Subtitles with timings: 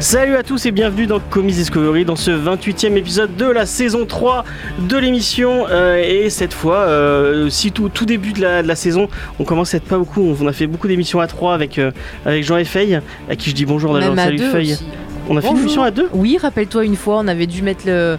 [0.00, 4.06] Salut à tous et bienvenue dans Comics Discovery dans ce 28e épisode de la saison
[4.06, 4.44] 3
[4.78, 5.66] de l'émission.
[5.68, 9.08] Euh, et cette fois euh, si tout, tout début de la, de la saison
[9.40, 10.36] on commence à être pas beaucoup.
[10.40, 11.90] On a fait beaucoup d'émissions à 3 avec, euh,
[12.24, 14.14] avec Jean et Feuille à qui je dis bonjour d'ailleurs.
[14.14, 14.86] Salut Feuille aussi.
[15.28, 16.08] on a fait une émission à deux?
[16.12, 18.18] Oui, rappelle-toi une fois, on avait dû mettre le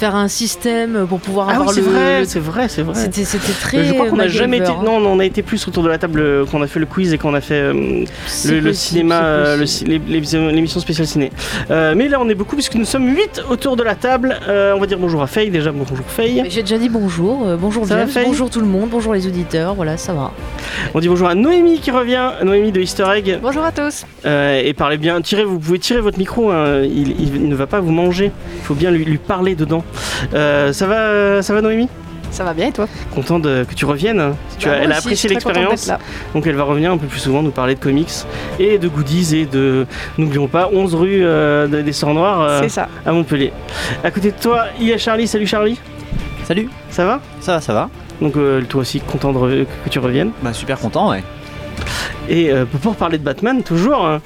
[0.00, 1.86] faire un système pour pouvoir ah oui avoir c'est le.
[1.88, 3.78] vrai c'est vrai c'est vrai C'était c'était très.
[3.78, 5.98] Euh, je crois qu'on a jamais été non on a été plus autour de la
[5.98, 9.56] table euh, qu'on a fait le quiz et qu'on a fait euh, C'est le, cinéma,
[9.66, 9.98] c'est le
[10.50, 11.30] l'émission spéciale ciné.
[11.70, 14.38] Euh, mais là, on est beaucoup puisque nous sommes 8 autour de la table.
[14.48, 15.70] Euh, on va dire bonjour à Faye déjà.
[15.72, 16.42] Bonjour Faye.
[16.42, 19.26] Mais J'ai déjà dit bonjour, euh, bonjour Ça James, bonjour tout le monde, bonjour les
[19.26, 20.32] auditeurs, voilà, ça va.
[20.94, 22.30] On dit bonjour à Noémie qui revient.
[22.42, 23.38] Noémie de Easter Egg.
[23.42, 24.06] Bonjour à tous.
[24.24, 25.20] Euh, et parlez bien.
[25.20, 26.50] Tirez, vous pouvez tirer votre micro.
[26.50, 26.82] hein.
[26.84, 28.32] Il, il ne va pas vous manger.
[28.56, 29.84] Il faut bien lui, lui parler dedans.
[30.34, 31.88] Euh, ça va, ça va Noémie?
[32.30, 32.86] Ça va bien et toi?
[33.12, 34.34] Contente de- que tu reviennes.
[34.58, 35.90] Tu Bah, as- elle a apprécié l'expérience.
[36.32, 38.08] Donc elle va revenir un peu plus souvent nous parler de comics
[38.60, 39.84] et de goodies et de,
[40.16, 42.88] n'oublions pas, 11 rue euh, de- des Sœurs Noires euh, C'est ça.
[43.04, 43.52] à Montpellier.
[44.04, 45.26] À côté de toi, il y a Charlie.
[45.26, 45.78] Salut Charlie.
[46.44, 47.20] Salut, Ça va?
[47.40, 47.88] Ça va, ça va
[48.20, 50.30] Donc euh, toi aussi content de que tu reviennes.
[50.42, 51.24] Bah super content, ouais.
[52.28, 54.20] Et euh, pour parler de Batman, toujours, hein,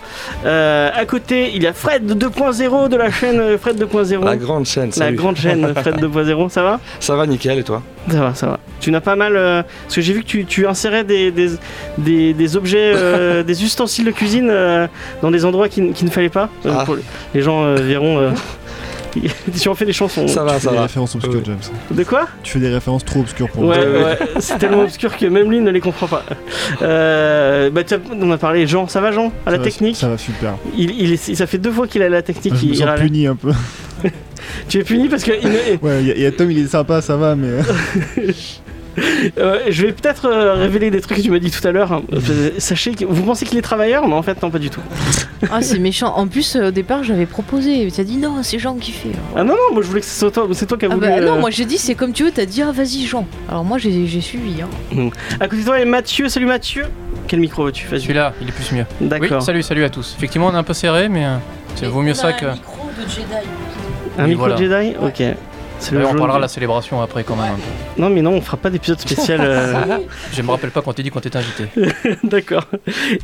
[0.45, 4.23] euh, à côté, il y a Fred 2.0 de la chaîne euh, Fred 2.0.
[4.25, 5.17] La grande chaîne, La salut.
[5.17, 6.81] grande chaîne Fred 2.0, ça va?
[7.01, 7.83] Ça va nickel et toi?
[8.11, 8.61] Ça va, ça va.
[8.81, 9.37] Tu n'as pas mal.
[9.37, 11.51] euh, parce que j'ai vu que tu, tu insérais des, des,
[11.97, 12.93] des, des objets,
[13.45, 14.53] des ustensiles de cuisine
[15.23, 16.49] dans des endroits qu'il qu'il ne fallait pas.
[16.69, 16.83] Ah.
[16.85, 16.97] pour-
[17.35, 18.33] les gens verront.
[19.61, 20.27] Tu en fais des chansons.
[20.29, 20.83] Ça va, Tu fais ça des va.
[20.83, 21.59] références obscures, Euh, James.
[21.91, 24.09] De quoi Tu fais des références trop obscures pour Ouais, moi.
[24.11, 26.25] ouais, c'est tellement obscur que même lui ne les comprend pas.
[26.83, 29.65] Euh, bah, tu as- on a parlé, Jean, ça va Jean À la Ça va-
[29.65, 30.55] technique Ça va super.
[30.77, 32.55] il, il est- Ça fait deux fois qu'il a la technique.
[32.57, 33.01] Je me il sens râle.
[33.01, 33.53] puni un peu.
[34.69, 36.59] Tu es puni parce que il ne- Ouais, il y, a- y a Tom, il
[36.59, 37.49] est sympa, ça va, mais.
[39.39, 41.93] euh, je vais peut-être euh, révéler des trucs que tu m'as dit tout à l'heure.
[41.93, 42.03] hein.
[42.13, 44.81] Euh, Sachez que vous pensez qu'il est travailleur, mais en fait non pas du tout.
[45.53, 46.15] Ah, c'est méchant.
[46.17, 49.11] En plus, euh, au départ, j'avais proposé, tu as dit non, c'est Jean qui fait.
[49.37, 50.95] Ah non non, moi je voulais que ce soit toi, c'est toi qui as Ah
[50.95, 51.07] voulu.
[51.07, 53.27] bah non, euh, moi j'ai dit c'est comme tu veux, t'as dit ah vas-y Jean.
[53.51, 54.63] Alors moi j'ai j'ai suivi.
[54.63, 55.11] Hein.
[55.41, 56.29] À côté de toi, il y a Mathieu.
[56.31, 56.85] Salut Mathieu.
[57.29, 57.87] Quel micro veux-tu?
[57.91, 58.87] Celui-là, il est plus mieux.
[59.03, 59.43] Oui, D'accord.
[59.43, 60.15] salut, salut à tous.
[60.17, 61.27] Effectivement, on est un peu serré, mais
[61.75, 62.47] ça vaut mieux ça que.
[62.47, 63.25] micro de Jedi.
[64.19, 64.57] Un Oui, micro voilà.
[64.57, 64.95] Jedi?
[65.03, 65.23] Ok.
[65.81, 67.53] C'est le Ouais, on parlera de la célébration après quand même.
[67.53, 68.01] un peu.
[68.03, 69.41] Non mais non, on fera pas d'épisode spécial.
[69.43, 69.99] euh,
[70.33, 71.65] Je me rappelle pas quand t'es dit qu'on t'était invité.
[72.25, 72.65] D'accord.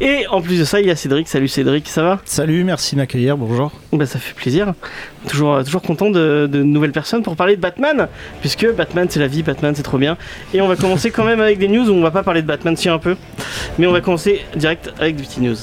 [0.00, 1.28] Et en plus de ça, il y a Cédric.
[1.28, 2.20] Salut Cédric, ça va?
[2.24, 3.72] Salut, merci de m'accueillir, bonjour.
[3.92, 4.74] Bah ça fait plaisir.
[5.28, 8.08] Toujours, toujours content de, de nouvelles personnes pour parler de Batman,
[8.40, 10.16] puisque Batman c'est la vie, Batman c'est trop bien.
[10.52, 12.46] Et on va commencer quand même avec des news où on va pas parler de
[12.46, 13.16] Batman si un peu,
[13.78, 15.56] mais on va commencer direct avec des petites news.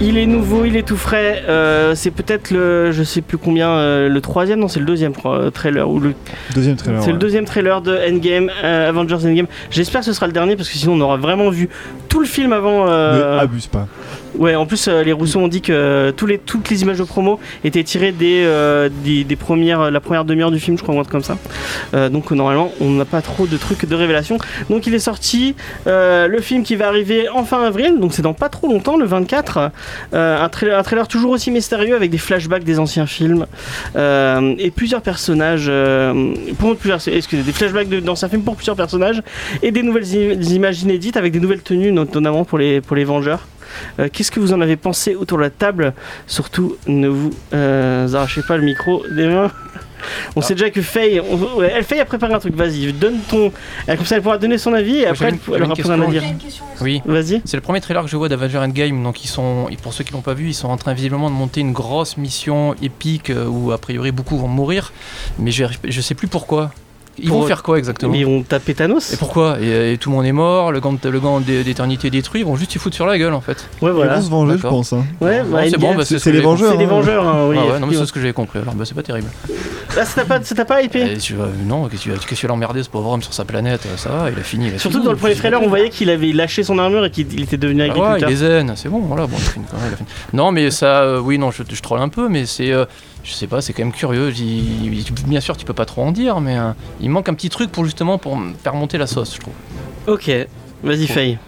[0.00, 1.42] Il est nouveau, il est tout frais.
[1.48, 5.12] euh, c'est peut-être le, je sais plus combien, euh, le troisième, non c'est le deuxième,
[5.26, 6.14] euh, trailer ou le
[6.54, 7.02] Deuxième trailer.
[7.02, 9.46] c'est le deuxième trailer de Endgame, Avengers Endgame.
[9.70, 11.68] J'espère que ce sera le dernier parce que sinon on aura vraiment vu
[12.08, 12.86] tout le film avant.
[12.86, 13.88] Ne abuse pas.
[14.38, 17.40] Ouais, en plus euh, les Rousseau ont dit que euh, toutes les images de promo
[17.64, 21.38] étaient tirées euh, des, premières, la première demi-heure du film, je crois, ou comme ça.
[22.10, 24.38] Donc normalement on n'a pas trop de trucs de révélation.
[24.70, 25.54] Donc il est sorti,
[25.86, 29.06] le film qui va arriver en fin avril, donc c'est dans pas trop longtemps, le
[29.06, 29.70] 24.
[30.14, 33.46] Euh, un, trailer, toujours aussi mystérieux avec des flashbacks des anciens films
[33.96, 35.70] et plusieurs personnages
[36.58, 39.22] pour plusieurs excusez des flashbacks d'anciens films pour plusieurs personnages
[39.62, 40.14] et des nouvelles
[40.52, 43.46] images inédites avec des nouvelles tenues notamment pour les pour les Vengeurs.
[43.98, 45.92] Euh, Qu'est-ce que vous en avez pensé autour de la table?
[46.26, 49.50] Surtout, ne vous euh, arrachez pas le micro des mains.
[50.36, 52.54] On sait déjà que Faye, on- ouais, elle Faye a préparé un truc.
[52.54, 53.50] Vas-y, donne ton.
[53.88, 56.00] Elle, comme ça, elle pourra donner son avis et après, elle, elle aura plus rien
[56.00, 56.22] à dire.
[56.80, 57.02] Oui.
[57.04, 57.42] Vas-y.
[57.44, 60.12] C'est le premier trailer que je vois d'Avenger Endgame, donc ils sont, pour ceux qui
[60.12, 63.46] l'ont pas vu, ils sont en train visiblement de monter une grosse mission épique euh,
[63.46, 64.92] où a priori beaucoup vont mourir,
[65.40, 66.70] mais je, je sais plus pourquoi.
[67.20, 69.12] Ils vont faire quoi exactement Mais ils vont taper Thanos.
[69.12, 72.10] Et pourquoi et, et tout le monde est mort, le gant, le gant d'é- d'éternité
[72.10, 73.68] détruit, ils vont juste y foutre sur la gueule en fait.
[73.82, 74.14] Ouais, Ils voilà.
[74.16, 74.92] vont se venger, je pense.
[74.92, 75.04] hein.
[75.20, 76.40] Ouais, bah, c'est bon, bah, C'est ce les.
[76.40, 76.72] Vengeurs.
[76.72, 76.88] c'est des hein.
[76.88, 77.56] Vengeurs, hein, oui.
[77.58, 79.28] Ah ouais, non, mais c'est ce que j'avais compris, alors bah, c'est pas terrible.
[79.96, 82.52] Là, ça t'a pas, ça pas hypé Et tu vas- non, qu'est-ce que tu vas-
[82.52, 84.68] l'emmerder ce pauvre homme sur sa planète euh, Ça va, il a fini.
[84.68, 86.78] il a Surtout fini, dans le premier il- trailer, on voyait qu'il avait lâché son
[86.78, 88.28] armure et qu'il il était devenu Ah ouais, agriculteur.
[88.30, 90.06] il est zen, c'est bon, voilà, bon, il a il une-
[90.38, 92.84] Non, mais ça, euh, oui, non, je, je troll un peu, mais c'est, euh,
[93.24, 94.32] je sais pas, c'est quand même curieux.
[95.26, 97.70] Bien sûr, tu peux pas trop en dire, mais euh, il manque un petit truc
[97.70, 99.54] pour justement pour faire monter la sauce, je trouve.
[100.06, 100.30] Ok,
[100.82, 101.38] vas-y, Faye.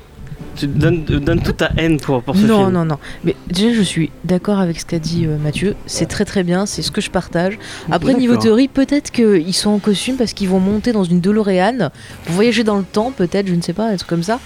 [0.57, 2.73] Tu donnes, donnes toute ta haine pour, pour ce non, film.
[2.73, 2.99] non, non.
[3.25, 5.75] Mais déjà, je suis d'accord avec ce qu'a dit euh, Mathieu.
[5.87, 7.59] C'est très très bien, c'est ce que je partage.
[7.91, 11.91] Après, niveau théorie, peut-être qu'ils sont en costume parce qu'ils vont monter dans une DeLorean
[12.25, 14.41] pour voyager dans le temps, peut-être, je ne sais pas, un truc comme ça.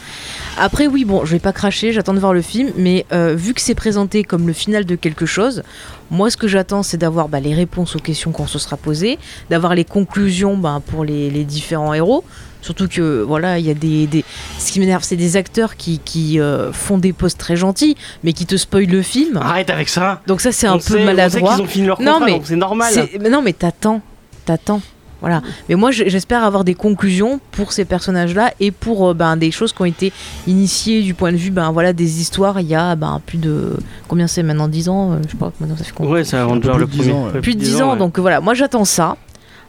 [0.58, 3.54] Après, oui, bon, je vais pas cracher, j'attends de voir le film, mais euh, vu
[3.54, 5.62] que c'est présenté comme le final de quelque chose,
[6.10, 9.18] moi, ce que j'attends, c'est d'avoir bah, les réponses aux questions qu'on se sera posées,
[9.50, 12.24] d'avoir les conclusions bah, pour les, les différents héros.
[12.62, 14.24] Surtout que, voilà, il y a des, des-
[14.58, 18.32] Ce qui m'énerve, c'est des acteurs qui, qui euh, font des poses très gentilles, mais
[18.32, 19.36] qui te spoilent le film.
[19.36, 20.22] Arrête avec ça.
[20.26, 21.54] Donc ça, c'est On un sait- peu On sait maladroit.
[21.56, 22.92] qu'ils ont fini leur Non, mais c'est normal.
[23.20, 24.00] Mais non, mais t'attends,
[24.46, 24.80] t'attends.
[25.20, 25.40] Voilà.
[25.68, 29.50] Mais moi, je- j'espère avoir des conclusions pour ces personnages-là et pour euh, ben, des
[29.50, 30.12] choses qui ont été
[30.46, 33.72] initiées du point de vue ben, voilà, des histoires il y a ben, plus de.
[34.08, 36.44] Combien c'est maintenant 10 ans euh, Je sais pas, maintenant ça fait combien Ouais, ça
[36.44, 37.12] voir le plus de 10 premier.
[37.12, 37.40] ans, ouais.
[37.40, 37.98] Plus de 10 ans, ouais.
[37.98, 39.16] donc euh, voilà, moi j'attends ça.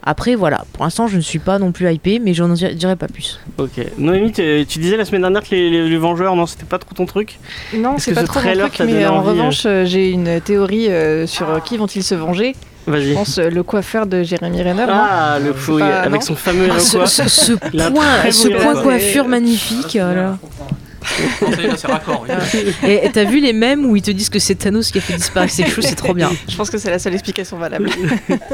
[0.08, 2.96] Après, voilà, pour l'instant, je ne suis pas non plus hypé, mais j'en dirai dirai
[2.96, 3.40] pas plus.
[3.58, 3.72] Ok.
[3.98, 6.78] Noémie, tu, tu disais la semaine dernière que les, les- les Vengeurs, non, c'était pas
[6.78, 7.40] trop ton truc?
[7.76, 10.40] Non, c'est que pas ce trop mon truc, mais en envie, revanche, euh, j'ai une
[10.42, 12.56] théorie euh, sur euh, qui vont-ils se venger?
[12.88, 14.86] Je pense euh, le coiffeur de Jérémy Renner.
[14.90, 19.96] Ah, le fou, Bah, avec son fameux Ah, ce, point, ce point coiffure magnifique.
[19.96, 20.38] euh, là.
[21.88, 22.26] Raccord.
[22.84, 22.90] oui.
[23.04, 25.14] Et t'as vu les mèmes où ils te disent que c'est Thanos qui a fait
[25.16, 26.32] disparaître ses cheveux, c'est trop bien.
[26.50, 27.90] Je pense que c'est la seule explication valable.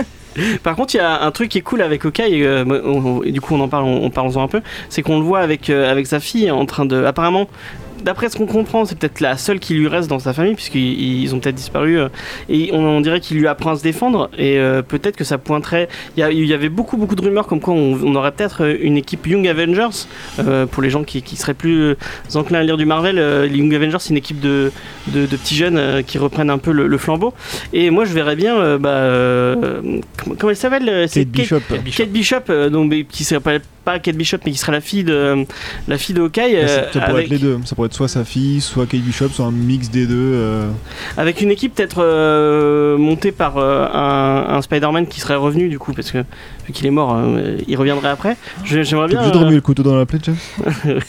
[0.64, 3.32] Par contre, il y a un truc qui est cool avec Hawkeye, et, euh, et
[3.32, 5.70] du coup on en parle, on, on parle-en un peu, c'est qu'on le voit avec,
[5.70, 7.04] euh, avec sa fille en train de...
[7.04, 7.48] Apparemment,
[8.04, 11.22] d'après ce qu'on comprend, c'est peut-être la seule qui lui reste dans sa famille, puisqu'ils
[11.22, 12.10] ils ont peut-être disparu, euh,
[12.50, 15.38] et on, on dirait qu'il lui apprend à se défendre, et euh, peut-être que ça
[15.38, 15.88] pointerait...
[16.18, 18.32] Il y, a- il y avait beaucoup beaucoup de rumeurs comme quoi on, on aurait
[18.32, 20.06] peut-être euh, une équipe Young Avengers,
[20.40, 21.96] euh, pour les gens qui, qui seraient plus
[22.36, 24.72] enclins à lire du Marvel, euh, les Young Avengers c'est une équipe de,
[25.08, 27.34] de, de petits jeunes euh, qui reprennent un peu le, le flambeau,
[27.74, 28.58] et moi je verrais bien...
[28.58, 29.82] euh, bah, euh,
[30.18, 31.60] comment, comment elle s'appelle c'est Kate Bishop.
[31.70, 32.04] Kate Bishop.
[32.04, 35.04] Kate Bishop, euh, donc, mais qui s'appelle pas Kate Bishop, mais qui serait la fille
[35.04, 35.46] de
[35.88, 37.60] la fille de Hawkeye, euh, ça pourrait avec, être les deux.
[37.66, 40.16] Ça pourrait être soit sa fille, soit Kate Bishop, soit un mix des deux.
[40.36, 40.70] euh.
[41.18, 45.94] avec une équipe peut-être euh, montée par un, un Spider-Man qui serait revenu du coup,
[45.94, 46.20] parce que
[46.68, 47.20] vu qu'il est mort,
[47.68, 48.38] il reviendrait après.
[48.64, 49.22] J'aimerais bien.
[49.22, 50.36] euh, remuer le couteau dans la plaie, James?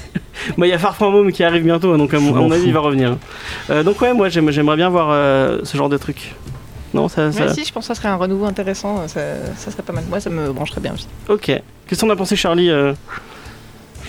[0.58, 2.72] Bah, il y a Far From Home qui arrive bientôt, donc à mon, avis, il
[2.72, 3.16] va revenir.
[3.70, 6.34] Euh, donc ouais, moi j'aime- j'aimerais bien voir euh, ce genre de truc.
[6.94, 7.46] Non, ça, ça...
[7.46, 9.06] Mais si, je pense que ça serait un renouveau intéressant.
[9.08, 9.20] Ça,
[9.56, 10.04] ça serait pas mal.
[10.08, 11.06] Moi, ça me brancherait bien aussi.
[11.28, 11.46] Ok.
[11.86, 12.92] Qu'est-ce qu'on a pensé, Charlie euh,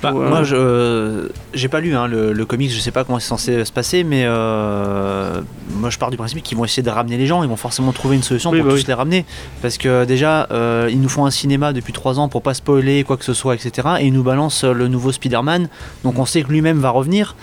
[0.02, 0.28] Bah, Ouais.
[0.28, 3.28] Moi, je euh, j'ai pas lu hein, le, le comics, je sais pas comment c'est
[3.28, 5.40] censé se passer, mais euh,
[5.76, 7.94] moi je pars du principe qu'ils vont essayer de ramener les gens, ils vont forcément
[7.94, 8.86] trouver une solution Oui, pour bah tous oui.
[8.88, 9.26] les ramener.
[9.62, 13.06] Parce que déjà, euh, ils nous font un cinéma depuis 3 ans pour pas spoiler
[13.06, 13.88] quoi que ce soit, etc.
[14.02, 15.70] Et ils nous balancent euh, le nouveau Spider-Man,
[16.04, 17.36] donc on sait que lui-même va revenir.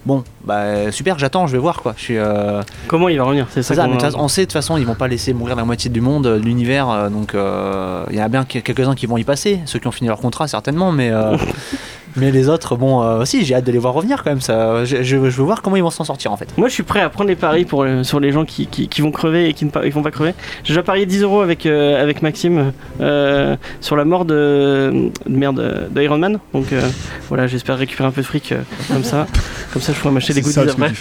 [0.00, 1.94] Euh, bon, bah super, j'attends, je vais voir quoi.
[1.96, 3.74] Je suis, euh, Comment il va revenir C'est ça.
[4.00, 6.26] façon, on sait de toute façon, ils vont pas laisser mourir la moitié du monde,
[6.26, 9.24] euh, l'univers, euh, donc euh, il y en a bien que- quelques-uns qui vont y
[9.24, 11.36] passer, ceux qui ont fini leur contrat certainement, mais, euh,
[12.16, 14.84] mais les autres, bon, euh, aussi, j'ai hâte de les voir revenir quand même, ça,
[14.84, 16.48] je, je- je veux voir comment ils vont s'en sortir en fait.
[16.56, 18.88] Moi, je suis prêt à prendre les paris pour le- sur les gens qui, qui,
[18.88, 20.34] qui vont crever et qui ne vont pas crever.
[20.64, 25.36] J'ai déjà parié 10 euros avec, euh, avec Maxime euh, sur la mort de, de
[25.36, 26.38] merde d'Iron Man.
[26.52, 26.80] Donc euh,
[27.28, 29.26] voilà, j'espère récupérer un peu de fric euh, comme ça.
[29.72, 30.92] Comme ça, je pourrais m'acheter des C'est goodies après.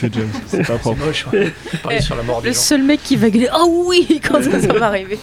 [0.47, 1.06] C'est pas propre.
[1.06, 1.51] Moche, ouais.
[1.81, 2.59] Parler sur la mort des Le gens.
[2.59, 5.17] seul mec qui va gueuler Oh oui Quand ça, ça va arriver.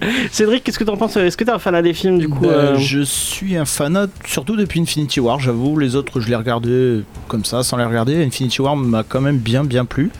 [0.30, 1.16] Cédric, qu'est-ce que t'en penses?
[1.16, 4.06] Est-ce que t'es un fan des films du coup Bah, euh, Je suis un fanat,
[4.24, 5.78] surtout depuis Infinity War, j'avoue.
[5.78, 8.24] Les autres, je les regardais comme ça, sans les regarder.
[8.24, 10.10] Infinity War m'a quand même bien, bien plu.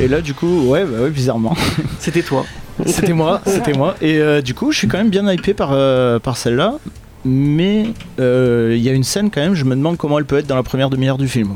[0.00, 1.56] Et là, du coup, ouais, bah ouais, bizarrement.
[1.98, 2.44] C'était toi.
[2.86, 3.96] c'était moi, c'était moi.
[4.00, 6.74] Et euh, du coup, je suis quand même bien hypé par, euh, par celle-là.
[7.24, 7.86] Mais
[8.18, 10.48] euh, il y a une scène quand même, je me demande comment elle peut être
[10.48, 11.54] dans la première demi-heure du film.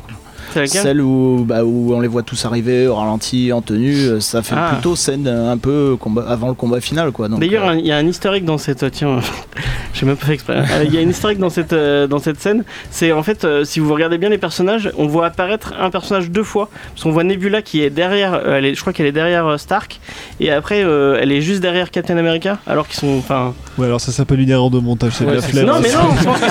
[0.56, 3.96] C'est laquelle Celle où, bah, où on les voit tous arriver au ralenti, en tenue,
[3.96, 4.70] euh, ça fait Ah.
[4.72, 7.12] plutôt scène euh, un peu combat, avant le combat final.
[7.12, 7.28] quoi.
[7.28, 8.90] Donc, D'ailleurs, euh, il y a un historique dans cette.
[8.90, 9.20] Tiens,
[9.94, 10.56] j'ai même pas fait exprès.
[10.58, 12.64] Euh, Il y a une historique dans cette, euh, dans cette scène.
[12.90, 16.30] C'est en fait, euh, si vous regardez bien les personnages, on voit apparaître un personnage
[16.30, 16.68] deux fois.
[16.92, 18.34] Parce qu'on voit Nebula qui est derrière.
[18.34, 20.00] euh, elle est, je crois qu'elle est derrière euh, Stark.
[20.40, 22.58] Et après, euh, elle est juste derrière Captain America.
[22.66, 23.16] Alors qu'ils sont.
[23.18, 23.54] Enfin.
[23.78, 25.66] Ouais, alors ça s'appelle une erreur de montage, c'est de Ouais, la flemme.
[25.66, 26.50] Non, mais non, je pense que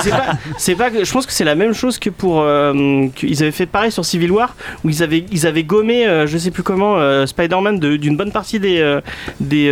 [0.58, 0.90] c'est pas.
[1.02, 2.40] Je pense que c'est la même chose que pour.
[2.42, 6.26] euh, qu'ils avaient fait pareil sur Civil War, où ils avaient, ils avaient gommé, euh,
[6.26, 9.00] je sais plus comment, euh, Spider-Man de- d'une bonne partie des, euh,
[9.40, 9.70] des,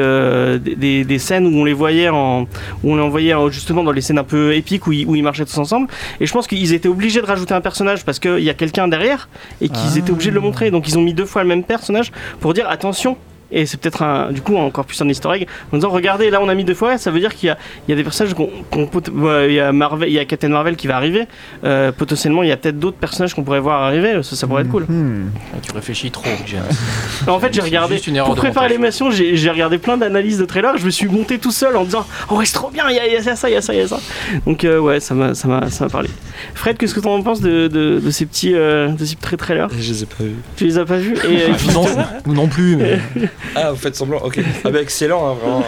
[0.64, 2.42] des, des- des scènes où on les voyait en,
[2.82, 5.14] où on les envoyait en- justement dans les scènes un peu épiques où ils, où
[5.14, 5.88] ils marchaient tous ensemble.
[6.20, 8.88] Et je pense qu'ils étaient obligés de rajouter un personnage parce qu'il y a quelqu'un
[8.88, 9.28] derrière
[9.60, 9.98] et qu'ils Ah.
[9.98, 10.70] étaient obligés de le montrer.
[10.70, 13.16] Donc ils ont mis deux fois le même personnage pour dire attention.
[13.54, 15.46] Et c'est peut-être un, du coup encore plus un easter egg.
[15.72, 17.58] En disant regardez là on a mis deux fois ça veut dire qu'il y a,
[17.86, 20.48] il y a des personnages qu'on, ouais, il y a Marvel il y a Captain
[20.48, 21.26] Marvel qui va arriver.
[21.64, 24.62] Euh, potentiellement il y a peut-être d'autres personnages qu'on pourrait voir arriver ça, ça pourrait
[24.62, 24.84] être cool.
[24.88, 25.30] Hmm.
[25.62, 26.24] Tu réfléchis trop,
[27.28, 30.84] en fait j'ai regardé pour préparer l'émission j'ai, j'ai regardé plein d'analyses de trailers je
[30.84, 33.06] me suis monté tout seul en disant oh ouais c'est trop bien il y a,
[33.06, 33.98] il y a ça il y a ça il y a ça.
[34.46, 36.08] Donc euh, ouais ça m'a ça m'a ça m'a parlé.
[36.54, 39.36] Fred qu'est-ce que tu en penses de, de, de ces petits euh, de ces petits
[39.36, 39.68] trailers?
[39.78, 40.36] Je les ai pas vus.
[40.56, 41.14] tu les as pas vus?
[41.28, 41.86] Et, euh, Nous non,
[42.34, 42.98] non plus, mais
[43.54, 44.40] Ah, vous faites semblant, ok.
[44.64, 45.64] Ah, bah excellent, hein, vraiment.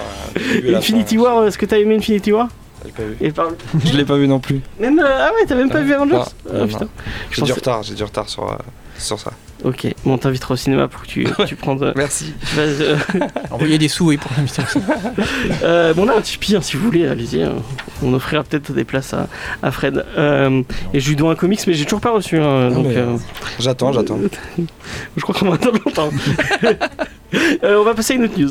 [0.65, 1.23] euh, Infinity fin.
[1.23, 2.49] War est-ce que t'as aimé Infinity War?
[2.85, 3.17] J'ai pas vu.
[3.21, 3.55] et parle
[3.85, 4.61] Je l'ai pas vu non plus.
[4.79, 6.17] Même euh, ah ouais, t'as même pas Ah, vu Avengers?
[6.49, 6.81] Ah, putain.
[6.85, 6.89] non.
[7.31, 8.57] Je J'ai du pensais- retard, j'ai du retard sur, euh,
[8.99, 9.33] sur ça.
[9.65, 11.83] Ok, bon, on t'invitera au cinéma pour que tu, tu prennes.
[11.83, 12.35] euh, Merci.
[12.59, 12.97] euh,
[13.51, 14.83] envoyez des sous, oui, pour l'invitation.
[15.63, 17.43] euh, bon, là, un Tipeee, hein, si vous voulez, allez-y.
[17.43, 17.55] hein.
[18.03, 19.29] On offrira peut-être des places à,
[19.63, 20.05] à Fred.
[20.19, 20.63] Euh,
[20.93, 22.39] et je lui dois un comics, mais j'ai toujours pas reçu.
[22.39, 23.17] hein, donc, euh,
[23.59, 24.19] J'attends, j'attends.
[25.17, 26.11] je crois qu'on va attendre longtemps.
[27.65, 28.51] Euh, on va passer à une autre news.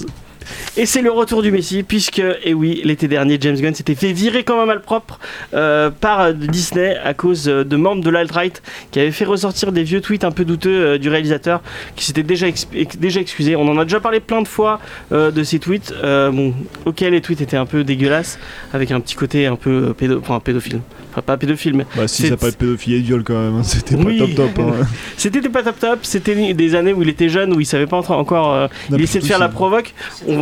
[0.78, 4.12] Et c'est le retour du Messi, puisque, et oui, l'été dernier, James Gunn s'était fait
[4.12, 5.20] virer comme un malpropre
[5.54, 8.62] euh, par euh, Disney à cause euh, de membres de l'alt-right
[8.92, 11.62] qui avaient fait ressortir des vieux tweets un peu douteux euh, du réalisateur
[11.96, 13.56] qui s'était déjà, ex- déjà excusé.
[13.56, 14.80] On en a déjà parlé plein de fois
[15.12, 15.94] euh, de ces tweets.
[16.04, 16.54] Euh, bon,
[16.86, 18.40] ok, les tweets étaient un peu dégueulasses,
[18.74, 20.80] avec un petit côté un peu pédo, enfin, pédophile.
[21.12, 23.64] Enfin, pas pédophile, mais Bah si ça s'appelle pédophilie et viol quand même, hein.
[23.64, 24.20] c'était Oui.
[24.20, 24.60] pas top top.
[24.60, 24.86] Hein.
[25.18, 26.00] c'était pas top top.
[26.02, 28.54] C'était des années où il était jeune, où il savait pas encore.
[28.54, 29.94] euh, il essayait de faire la provoque.
[30.28, 30.35] On-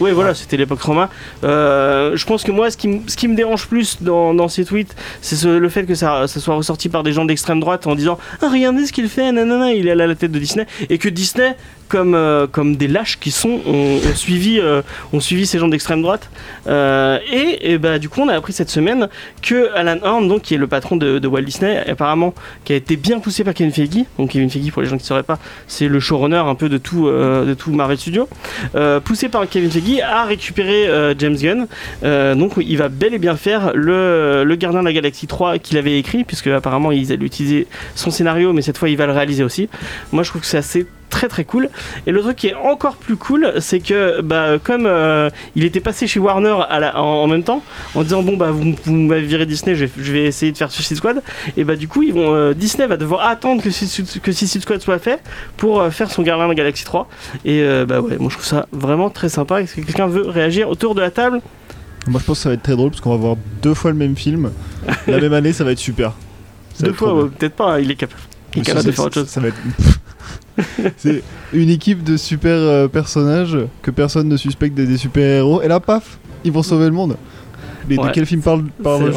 [0.00, 1.10] Oui, voilà, c'était l'époque trauma.
[1.42, 4.46] Euh, je pense que moi, ce qui, m- ce qui me dérange plus dans, dans
[4.46, 7.58] ces tweets, c'est ce- le fait que ça, ça soit ressorti par des gens d'extrême
[7.58, 10.38] droite en disant Ah, regardez ce qu'il fait, nanana, il est à la tête de
[10.38, 10.66] Disney.
[10.88, 11.56] Et que Disney,
[11.88, 16.30] comme, euh, comme des lâches qui sont, ont, ont suivi, euh, ces gens d'extrême droite.
[16.66, 19.08] Euh, et, bah, du coup, on a appris cette semaine
[19.42, 22.96] que Alan Horn, donc, qui est le patron de, Walt Disney, apparemment, qui a été
[22.96, 24.04] bien poussé par Kevin Feige.
[24.18, 26.68] Donc, Kevin Feige, pour les gens qui ne sauraient pas, c'est le showrunner un peu
[26.68, 28.28] de tout, euh, de tout Marvel Studios.
[29.04, 31.66] Poussé par Kevin Feige, a récupéré James Gunn.
[32.36, 35.78] Donc, il va bel et bien faire le, le Gardien de la Galaxie 3 qu'il
[35.78, 39.12] avait écrit, puisque apparemment, ils allaient utiliser son scénario, mais cette fois, il va le
[39.12, 39.68] réaliser aussi.
[40.12, 41.68] Moi, je trouve que c'est assez très très cool.
[42.06, 45.80] Et le truc qui est encore plus cool c'est que bah, comme euh, il était
[45.80, 47.62] passé chez Warner à la- en, en même temps
[47.94, 50.56] en disant bon bah vous, vous m'avez viré Disney je vais, je vais essayer de
[50.56, 51.22] faire Suicide Squad.
[51.56, 53.68] Et bah du coup ils vont euh, Disney va devoir attendre que
[54.20, 55.20] que Suicide Squad soit fait
[55.56, 57.08] pour euh, faire son la Galaxie 3
[57.44, 59.62] et bah ouais moi je trouve ça vraiment très sympa.
[59.62, 61.40] Est-ce que quelqu'un veut réagir autour de la table?
[62.06, 63.90] Moi je pense que ça va être très drôle parce qu'on va voir deux fois
[63.90, 64.50] le même film.
[65.06, 66.12] La même année ça va être super.
[66.74, 68.20] Ça va deux être fois ouais, peut-être pas hein, il est capable.
[68.54, 69.28] Il est Mais capable ça, de faire autre chose.
[69.28, 69.56] Ça va être.
[70.96, 71.22] c'est
[71.52, 75.68] une équipe de super euh, personnages que personne ne suspecte des, des super héros et
[75.68, 77.16] là paf ils vont sauver le monde.
[77.88, 78.08] Mais Ouais.
[78.08, 79.12] de quel film parle, parle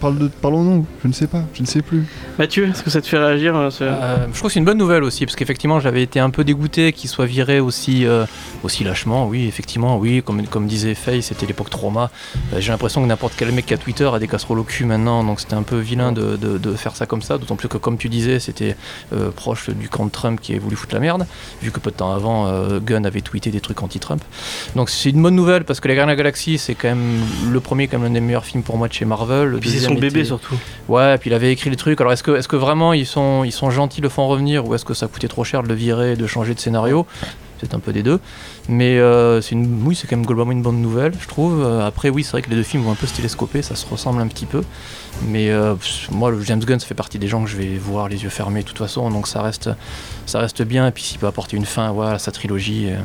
[0.00, 2.04] parle de, parlons-nous Je ne sais pas, je ne sais plus.
[2.38, 4.64] Mathieu est-ce que ça te fait réagir euh, ce- Euh, je trouve que c'est une
[4.64, 8.24] bonne nouvelle aussi, parce qu'effectivement, j'avais été un peu dégoûté qu'il soit viré aussi, euh,
[8.62, 9.26] aussi lâchement.
[9.26, 12.10] Oui, effectivement, oui, comme, comme disait Faye, c'était l'époque trauma.
[12.52, 14.84] Euh, J'ai l'impression que n'importe quel mec qui a Twitter a des casseroles au cul
[14.84, 17.38] maintenant, donc c'était un peu vilain de, de- de faire ça comme ça.
[17.38, 18.76] D'autant plus que, comme tu disais, c'était
[19.12, 21.26] euh, proche du camp de Trump qui a voulu foutre la merde,
[21.62, 24.22] vu que peu de temps avant, euh, Gunn avait tweeté des trucs anti-Trump.
[24.76, 27.20] Donc c'est une bonne nouvelle, parce que Les Gardiens de la Galaxie, c'est quand même
[27.50, 29.48] le premier, comme l'un des meilleurs films pour moi de chez Marvel.
[29.48, 30.56] Le puis c'est son bébé surtout
[30.88, 32.00] Ouais, puis il avait écrit les trucs.
[32.00, 34.74] Alors est-ce que, est-ce que vraiment ils sont, ils sont gentils, le font revenir, ou
[34.74, 37.06] est-ce que ça coûtait trop cher de le virer, et de changer de scénario?
[37.60, 38.18] C'est un peu des deux.
[38.68, 41.62] Mais euh, c'est une, oui, c'est quand même globalement une bonne nouvelle, je trouve.
[41.62, 43.76] Euh, après, oui, c'est vrai que les deux films vont un peu se télescoper, ça
[43.76, 44.64] se ressemble un petit peu.
[45.28, 45.76] Mais euh,
[46.10, 48.30] moi, le James Gunn, ça fait partie des gens que je vais voir les yeux
[48.30, 49.70] fermés de toute façon, donc ça reste,
[50.26, 50.88] ça reste bien.
[50.88, 52.88] Et puis s'il peut apporter une fin voilà, à sa trilogie.
[52.90, 52.96] euh,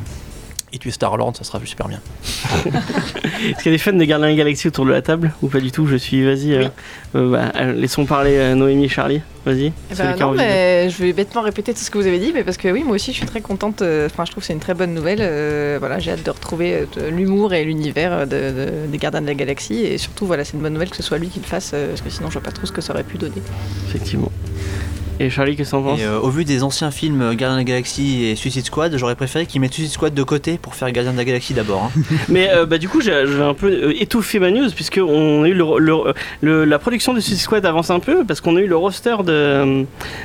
[0.72, 2.00] et tuer Star-Lord, ça sera super bien.
[2.66, 5.32] Est-ce qu'il y a des fans de Gardiens de la Galaxie autour de la table
[5.42, 6.68] ou pas du tout Je suis, vas-y, euh,
[7.14, 9.20] euh, bah, euh, laissons parler euh, Noémie et Charlie.
[9.46, 9.66] Vas-y.
[9.66, 12.32] Eh c'est ben non, mais je vais bêtement répéter tout ce que vous avez dit,
[12.34, 13.80] mais parce que oui, moi aussi, je suis très contente.
[13.82, 15.20] Enfin, je trouve que c'est une très bonne nouvelle.
[15.22, 19.34] euh, voilà, j'ai hâte de retrouver l'humour et l'univers de, de- des Gardiens de la
[19.34, 21.70] Galaxie, et surtout, voilà, c'est une bonne nouvelle que ce soit lui qui le fasse,
[21.70, 23.40] parce que sinon, je vois pas trop ce que ça aurait pu donner.
[23.88, 24.27] Effectivement.
[25.20, 27.54] Et Charlie, qu'est-ce que t'en penses Et euh, au vu des anciens films euh, Gardien
[27.54, 30.76] de la Galaxie et Suicide Squad, j'aurais préféré qu'ils mettent Suicide Squad de côté pour
[30.76, 31.90] faire Gardien de la Galaxie d'abord.
[31.96, 32.00] hein.
[32.28, 35.48] Mais euh, bah, du coup, j'ai un peu euh, étouffé ma news, puisque on a
[35.48, 38.60] eu le, le- le- la production de Suicide Squad avance un peu, parce qu'on a
[38.60, 39.84] eu le roster de,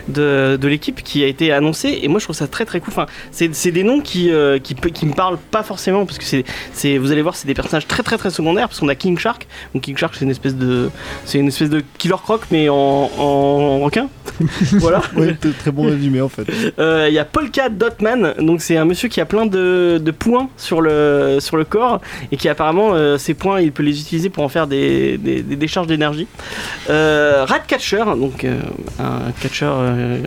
[0.09, 2.93] de, de l'équipe qui a été annoncé, et moi je trouve ça très très cool.
[2.93, 4.31] Enfin, c'est des noms qui,
[4.61, 7.55] qui, qui me parlent pas forcément, parce que c'est, c'est, vous allez voir, c'est des
[7.55, 9.47] personnages très très très secondaires, parce qu'on a King Shark.
[9.73, 10.91] Donc King Shark, c'est une espèce de,
[11.25, 12.75] c'est une espèce de Killer Croc, mais en,
[13.17, 14.07] en requin.
[14.83, 15.01] voilà.
[15.15, 16.45] Ouais, très bon résumé en fait.
[16.79, 20.11] Euh, Il y a Polka Dotman, donc c'est un monsieur qui a plein de, de
[20.11, 23.99] points sur le, sur le corps et qui apparemment euh, ces points il peut les
[23.99, 26.27] utiliser pour en faire des, des, des décharges d'énergie.
[26.89, 28.59] Euh, Ratcatcher, donc euh,
[28.99, 30.17] un catcher euh,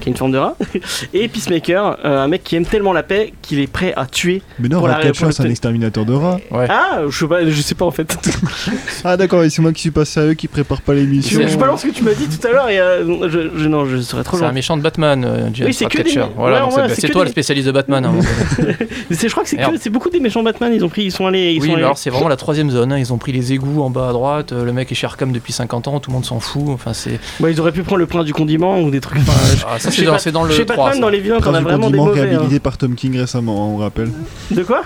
[0.00, 0.56] qui a une forme de rat,
[1.14, 4.42] et Peacemaker, euh, un mec qui aime tellement la paix qu'il est prêt à tuer.
[4.58, 6.38] Mais non, Pour la- Ratcatcher pour le c'est un exterminateur de rats.
[6.50, 6.66] Ouais.
[6.68, 8.16] Ah, je sais pas, je sais pas en fait.
[9.04, 11.40] Ah d'accord, et c'est moi qui suis pas sérieux, qui prépare pas l'émission.
[11.42, 13.68] je, je balance ce que tu m'as dit tout à l'heure et euh, je, je-
[13.68, 16.10] non, je serais trop C'est un méchant de Batman, euh, James Oui, c'est que des
[16.36, 18.04] Voilà, ouais, ouais, toi des- le spécialiste de Batman.
[18.04, 18.12] hein.
[19.10, 19.72] Je crois que c'est Merde.
[19.74, 20.72] que c'est beaucoup des méchants Batman.
[20.74, 22.36] Ils ont pris, ils sont allés, ils oui, sont mais allés- alors c'est vraiment la
[22.36, 22.92] troisième zone.
[22.92, 22.98] hein.
[22.98, 24.52] Ils ont pris les égouts en bas à droite.
[24.52, 26.00] euh, Le mec est chez Arkham depuis 50 ans.
[26.00, 26.64] Tout le monde s'en fout.
[26.68, 27.18] Enfin, c'est.
[27.40, 29.18] Bah, ils auraient pu prendre le point du condiment ou des trucs.
[29.18, 29.32] enfin,
[29.68, 30.76] Ah, ça, c'est dans, le chez 3.
[30.76, 31.00] Batman, ça.
[31.00, 32.20] dans les vilains, as du vraiment des condiment mauvais.
[32.20, 32.24] hein.
[32.24, 34.10] réhabilité par Tom King récemment, on rappelle.
[34.50, 34.82] De quoi?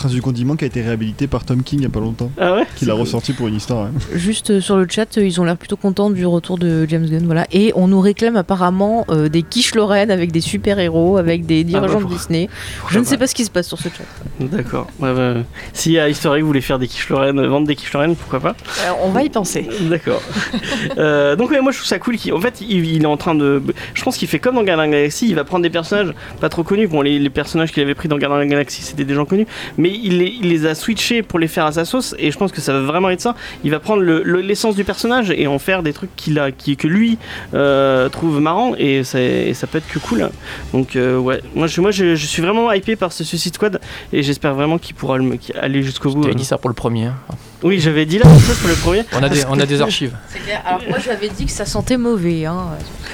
[0.00, 2.30] Prince du condiment qui a été réhabilité par Tom King il y a pas longtemps.
[2.40, 3.84] Ah ouais Qui l'a ressorti pour une histoire.
[3.84, 3.90] hein.
[4.14, 7.04] Juste euh, sur le chat, euh, ils ont l'air plutôt contents du retour de James
[7.06, 7.46] Gunn, voilà.
[7.52, 12.00] Et on nous réclame apparemment euh, des quiches Lorraine avec des super-héros, avec des dirigeants
[12.00, 12.48] bah, de Disney.
[12.88, 14.04] Je ne sais pas ce qui se passe sur ce chat.
[14.40, 14.86] D'accord.
[15.00, 15.42] Ouais, ouais.
[15.74, 18.56] Si à History vous voulez faire des quiches Lorraine, vendre des quiches Lorraine, pourquoi pas
[18.86, 19.68] Euh, on va y penser.
[19.82, 20.22] D'accord.
[20.96, 22.16] Euh, donc ouais, moi je trouve ça cool.
[22.16, 23.62] qu'il- En fait, il, il est en train de.
[23.92, 25.26] Je pense qu'il fait comme dans Gardien de la Galaxie.
[25.28, 26.88] Il va prendre des personnages pas trop connus.
[26.88, 29.26] Bon, les, les personnages qu'il avait pris dans Gardien de la Galaxie, c'était des gens
[29.26, 32.14] connus, mais il les, il les a switchés pour les faire à sa sauce.
[32.18, 33.34] Et je pense que ça va vraiment être ça.
[33.64, 36.50] Il va prendre le- le- l'essence du personnage et en faire des trucs qu'il a,
[36.52, 37.18] qui, que lui
[37.54, 38.74] euh, trouve marrant.
[38.78, 40.28] Et, ça- et ça peut être que cool.
[40.72, 43.80] Donc euh, ouais, moi je, moi je, je suis vraiment hypé par ce Suicide Squad
[44.12, 46.22] et j'espère vraiment qu'il pourra le- aller jusqu'au bout.
[46.22, 47.06] T'avais dit ça pour le premier.
[47.06, 47.14] hein.
[47.62, 49.02] Oui, j'avais dit la même chose pour le premier.
[49.12, 50.12] On a des, on a des archives.
[50.64, 52.46] Alors moi j'avais dit que ça sentait mauvais.
[52.46, 52.56] Hein.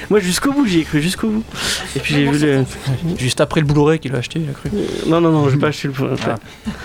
[0.09, 1.43] Moi jusqu'au bout, j'y ai cru jusqu'au bout.
[1.95, 2.63] Et puis j'ai vu le.
[3.17, 4.69] Juste après le Blu-ray qu'il a acheté, il a cru.
[5.07, 5.93] Non, non, non, j'ai pas acheté le.
[6.25, 6.35] Ah.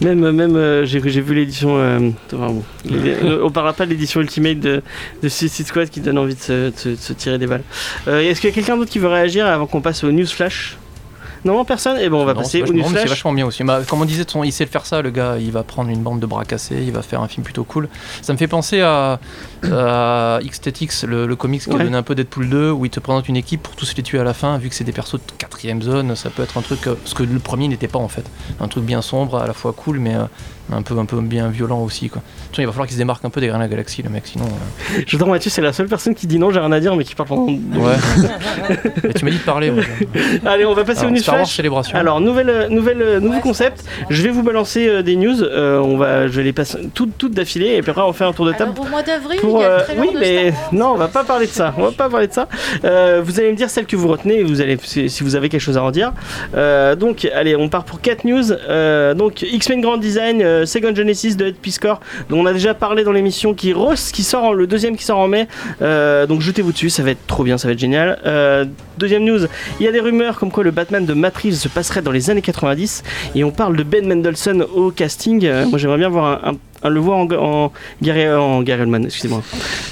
[0.00, 1.76] Même, même euh, j'ai vu l'édition.
[1.78, 4.82] euh, enfin, bon, euh, on parlera pas de l'édition Ultimate de,
[5.22, 7.62] de Suicide Squad qui donne envie de se, de se- de se tirer des balles.
[8.08, 10.26] Euh, Est-ce qu'il y a quelqu'un d'autre qui veut réagir avant qu'on passe au News
[10.26, 10.76] Flash
[11.44, 13.64] Non, personne Et bon, on va Non, passer au c'est vachement bien aussi.
[13.64, 15.36] Bah, comme on disait, son- il sait le faire ça, le gars.
[15.40, 17.88] Il va prendre une bande de bras cassés, il va faire un film plutôt cool.
[18.22, 19.18] Ça me fait penser à,
[19.72, 21.80] à X-Tetix, le, le comics qui Ouais.
[21.80, 24.02] a donné un peu Deadpool 2, où il te présente une équipe pour tous les
[24.02, 24.56] tuer à la fin.
[24.58, 26.86] Vu que c'est des persos de quatrième zone, ça peut être un truc.
[26.86, 28.24] euh, Ce que le premier n'était pas en fait.
[28.60, 30.24] Un truc bien sombre, à la fois cool, mais euh,
[30.72, 32.08] un, peu, un peu bien violent aussi.
[32.08, 32.20] Quoi.
[32.22, 33.76] De toute façon, il va falloir qu'il se démarque un peu des Gardiens de la
[33.76, 34.22] Galaxie, le mec.
[34.26, 34.44] Sinon.
[34.46, 37.04] euh, J'adore Mathieu, c'est la seule personne qui dit non, j'ai rien à dire, mais
[37.04, 37.46] qui parle pendant.
[37.46, 37.96] Ouais.
[39.04, 39.70] Mais tu m'as dit de parler.
[39.70, 39.82] moi.
[40.46, 41.56] Allez, on va passer Alors, au News Star Wars Flash.
[41.56, 41.98] Célébration.
[41.98, 43.84] Alors, nouvelle, euh, nouvelle, euh, nouveau concept.
[44.10, 45.42] Je vais vous balancer euh, des news.
[45.42, 48.12] Euh, on va, je vais les passer toutes, toutes d'affilée et puis après on va
[48.12, 48.72] faire un tour de table.
[48.74, 50.74] Alors au mois d'avril, Pour, il y a le trailer oui, de mais Star Wars.
[50.74, 51.74] non, on va pas parler de ça.
[51.78, 52.48] On va pas parler de ça.
[52.84, 54.40] Euh, vous allez me dire celle que vous retenez.
[54.40, 56.12] et Vous allez, si si vous avez quelque chose à en dire.
[56.56, 58.52] Euh, donc, allez, on part pour 4 news.
[58.52, 62.74] Euh, donc, X-Men Grand Design, euh, Second Genesis de Ed Piscor, dont on a déjà
[62.74, 63.74] parlé dans l'émission, qui
[64.12, 65.48] qui sort en- le deuxième qui sort en mai.
[65.80, 68.18] Euh, donc, jetez-vous dessus, ça va être trop bien, ça va être génial.
[68.26, 68.64] Euh,
[68.98, 69.40] deuxième news,
[69.80, 72.30] il y a des rumeurs comme quoi le Batman de Matrix se passerait dans les
[72.30, 73.02] années 90
[73.34, 75.48] et on parle de Ben Mendelsohn au casting.
[75.68, 79.42] Moi, j'aimerais bien voir un- un- le voir en, en Gary, en Gary Oldman, excusez-moi.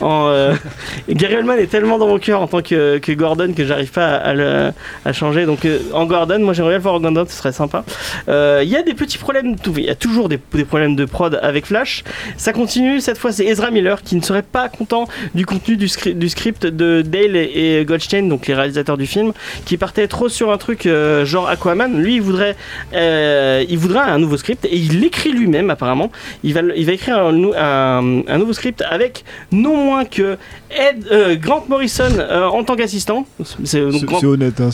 [0.01, 0.55] En, euh,
[1.09, 4.35] Gary Oldman est tellement dans mon cœur en tant que, Gordon que j'arrive pas à,
[4.35, 4.71] le,
[5.13, 5.47] changer.
[5.47, 7.85] Donc euh, en Gordon, moi j'aimerais le voir en Gordon, ce serait sympa.
[8.29, 11.39] Euh, Il y a des petits problèmes, il y a toujours des, problèmes de prod
[11.43, 12.05] avec Flash.
[12.37, 15.87] Ça continue, cette fois c'est Ezra Miller qui ne serait pas content du contenu du,
[15.87, 19.33] scri- du script de Dale et, Goldstein, donc les réalisateurs du film,
[19.65, 22.01] qui partaient trop sur un truc euh, genre Aquaman.
[22.01, 22.57] Lui, il voudrait,
[22.93, 26.11] il voudrait un nouveau script et il l'écrit lui-même apparemment.
[26.45, 30.37] Il va, il va écrire un, nou- un- un nouveau script avec non moins que
[30.71, 33.27] Ed, euh, Grant Morrison euh, en tant qu'assistant.
[33.65, 34.71] C'est Grant- honnête, hein,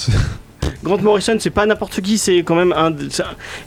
[0.87, 2.94] Grant Morrison, c'est pas n'importe qui, c'est quand même un.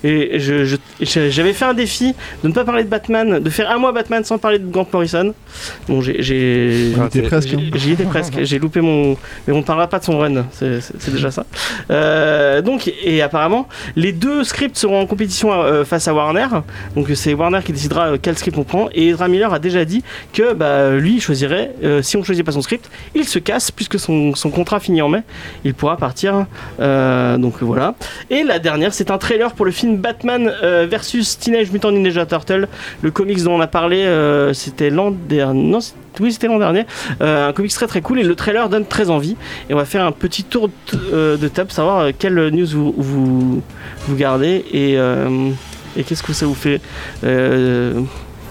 [0.05, 3.91] Et j'avais fait un défi de ne pas parler de Batman, de faire un mois
[3.91, 5.33] Batman sans parler de Grant Morrison.
[5.89, 6.93] Bon, j'ai.
[7.27, 7.59] presque, hein.
[7.75, 8.33] J'y étais presque.
[8.43, 9.17] J'ai loupé mon.
[9.45, 11.45] Mais on ne parlera pas de son run, c'est déjà ça.
[11.91, 16.47] Euh, donc, et apparemment, les deux scripts seront en compétition euh, face à Warner.
[16.95, 18.87] Donc, c'est Warner qui décidera euh, quel script on prend.
[18.93, 22.45] Et Ezra Miller a déjà dit que bah, lui, il choisirait, euh, si on choisit
[22.45, 25.23] pas son script, il se casse puisque son, son contrat finit en mai.
[25.65, 26.45] Il pourra partir.
[26.79, 27.95] Euh, donc voilà.
[28.29, 32.25] Et la dernière, c'est un trailer pour le film Batman euh, versus Teenage Mutant Ninja
[32.25, 32.67] Turtle,
[33.01, 35.61] le comics dont on a parlé, euh, c'était l'an dernier.
[35.61, 35.79] Non,
[36.19, 36.85] oui, c'était l'an dernier.
[37.21, 39.35] Euh, un comics très très cool et le trailer donne très envie.
[39.69, 40.73] Et on va faire un petit tour de,
[41.13, 45.49] euh, table, savoir euh, quelle news vous, vous, gardez et, euh,
[46.05, 46.81] qu'est-ce que ça vous fait.
[47.23, 48.01] Euh,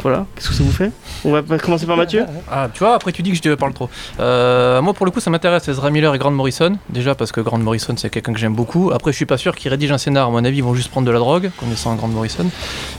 [0.03, 0.93] Voilà, qu'est-ce que ça vous fait?
[1.25, 3.73] On va commencer par Mathieu Ah, tu vois, après tu dis que je te parle
[3.75, 3.89] trop.
[4.21, 6.77] Euh, moi, pour le coup, ça m'intéresse Ezra Miller et Grant Morrison.
[6.91, 8.91] Déjà parce que Grant Morrison, c'est quelqu'un que j'aime beaucoup.
[8.93, 10.29] Après, je suis pas sûr qu'ils rédigent un scénar.
[10.29, 12.47] À mon avis, ils vont juste prendre de la drogue, connaissant Grant Morrison.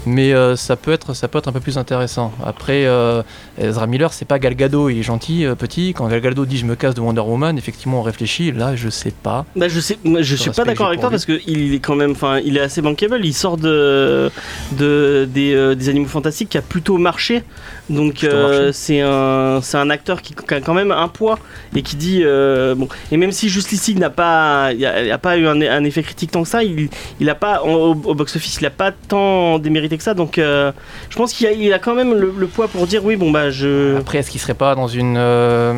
[0.06, 2.34] Mais euh, ça, peut être, ça peut être un peu plus intéressant.
[2.46, 3.22] Après, euh,
[3.58, 5.94] Ezra Miller, c'est pas Gal Gadot, il est gentil, petit.
[5.94, 8.52] Quand Gal Gadot dit je me casse de Wonder Woman, effectivement, on réfléchit.
[8.52, 9.46] Là, je sais pas.
[9.56, 11.80] Bah je sais, moi, je suis pas d'accord avec toi pour parce que il est
[11.80, 13.22] quand même, enfin, il est assez bankable.
[13.24, 14.30] Il sort de,
[14.74, 17.44] de des, des animaux fantastiques qui a plutôt marché.
[17.90, 21.40] Donc euh, c'est un, c'est un acteur qui, qui a quand même un poids
[21.76, 22.88] et qui dit euh, bon.
[23.12, 25.84] Et même si Justice League n'a pas, il y a, a pas eu un, un
[25.84, 28.70] effet critique tant que ça, il, il a pas au, au box office, il a
[28.70, 30.14] pas tant démérité que ça.
[30.14, 30.72] Donc euh,
[31.10, 33.32] je pense qu'il a, il a quand même le, le poids pour dire oui bon
[33.32, 33.98] bah je.
[33.98, 35.74] Après, est-ce qu'il serait pas dans une euh,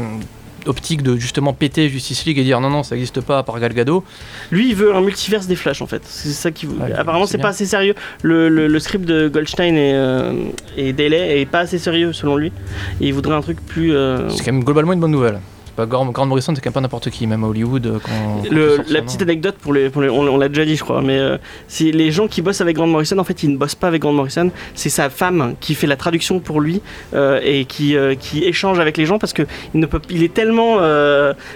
[0.68, 3.60] optique de justement péter Justice League et dire non, non, ça n'existe pas à part
[3.60, 4.04] Gal Gadot
[4.52, 6.02] Lui, il veut un multiverse des Flash en fait.
[6.06, 6.68] C'est ça qui.
[6.68, 7.96] Ouais, Apparemment, c'est pas assez sérieux.
[8.22, 10.34] Le, le- le script de Goldstein et, euh,
[10.78, 12.52] et est pas assez sérieux selon lui.
[13.00, 13.94] Et il voudrait un truc plus.
[13.96, 15.40] euh, C'est quand même globalement une bonne nouvelle.
[15.72, 17.86] C'est pas Grant, Grant Morrison, c'est quand même pas n'importe qui, même à Hollywood.
[17.88, 20.76] euh, Quand, Le- la petite anecdote pour les, pour les- on, on l'a déjà dit
[20.76, 21.38] je crois mais euh,
[21.70, 24.02] c'est les gens qui bossent avec Grant Morrison en fait ils ne bossent pas avec
[24.02, 26.82] Grant Morrison c'est sa femme qui fait la traduction pour lui
[27.14, 30.24] euh, et qui, euh, qui échange avec les gens parce que il ne peut il
[30.24, 30.78] est tellement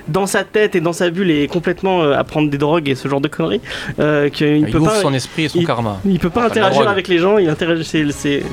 [0.07, 3.07] dans sa tête et dans sa bulle et complètement à prendre des drogues et ce
[3.09, 3.59] genre de conneries
[4.31, 5.99] qu'il Il, peut ouvre pas son esprit et son il- karma.
[6.05, 7.83] Il peut pas interagir avec les gens, il interagit.
[7.83, 8.43] c'est-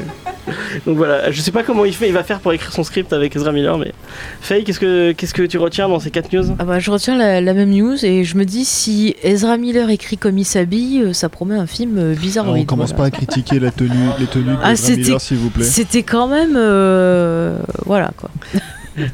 [0.87, 3.13] Donc voilà, je sais pas comment il fait, il va faire pour écrire son script
[3.13, 3.93] avec Ezra Miller, mais
[4.41, 6.57] Faye, qu'est-ce que qu'est-ce que tu retiens dans ces 4 news?
[6.59, 9.91] Ah bah, je retiens la, la même news et je me dis si Ezra Miller
[9.91, 12.53] écrit comme il s'habille, euh, ça promet un film euh, bizarroïde.
[12.55, 13.11] Alors, on commence voilà.
[13.11, 15.65] pas à critiquer la tenue, les tenues de Ah, Ezra c'était- Miller, s'il vous plaît.
[15.65, 16.55] C'était quand même.
[16.57, 18.31] euh, voilà quoi.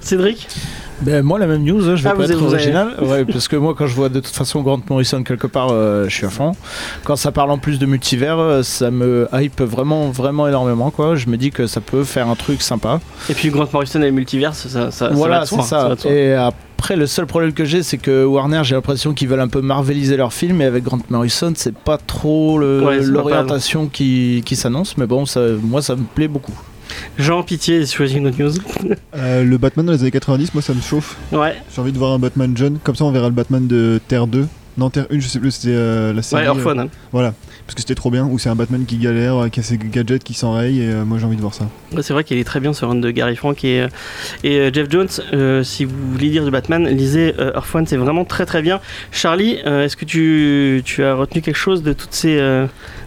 [0.00, 0.48] Cédric?
[1.02, 2.94] Ben, moi, la même news, hein, je vais Ah, pas être avez- original.
[3.02, 6.08] Ouais, parce que moi, quand je vois de toute façon Grant Morrison quelque part, euh,
[6.08, 6.52] je suis à fond.
[7.04, 10.90] Quand ça parle en plus de multivers, euh, ça me hype vraiment, vraiment énormément.
[10.90, 11.14] Quoi.
[11.14, 13.00] Je me dis que ça peut faire un truc sympa.
[13.30, 15.64] Et puis Grant Morrison et le multiverse, ça, ça, ça va voilà, de c'est soi,
[15.64, 15.88] ça.
[15.88, 16.10] va de soi.
[16.10, 19.48] Et après, le seul problème que j'ai, c'est que Warner, j'ai l'impression qu'ils veulent un
[19.48, 20.60] peu marveliser leur film.
[20.62, 24.96] Et avec Grant Morrison, c'est pas trop Ouais, ça l'orientation qui, qui s'annonce.
[24.96, 26.54] Mais bon, ça, moi, ça me plaît beaucoup.
[27.18, 28.52] Jean Pitié choisit une autre news.
[29.16, 31.16] Euh, le Batman dans les années 90, moi ça me chauffe.
[31.32, 32.78] Ouais, J'ai envie de voir un Batman jeune.
[32.84, 34.46] Comme ça, on verra le Batman de Terre 2.
[34.76, 36.42] Non, Terre 1, je sais plus, c'était euh, la série.
[36.42, 36.78] ouais, Orphan.
[36.78, 36.88] euh, hein.
[37.10, 37.34] Voilà,
[37.66, 38.26] parce que c'était trop bien.
[38.26, 40.80] Où c'est un Batman qui galère, qui a ses gadgets qui s'enrayent.
[40.82, 41.68] Et euh, moi j'ai envie de voir ça.
[41.92, 43.88] Ouais, c'est vrai qu'il est très bien ce run de Gary Frank et, euh,
[44.44, 45.08] et euh, Jeff Jones.
[45.32, 48.62] Euh, si vous voulez lire du Batman, lisez euh, Earth One, c'est vraiment très très
[48.62, 48.80] bien.
[49.10, 52.36] Charlie, euh, est-ce que tu, tu as retenu quelque chose de toutes ces.
[52.38, 52.66] euh,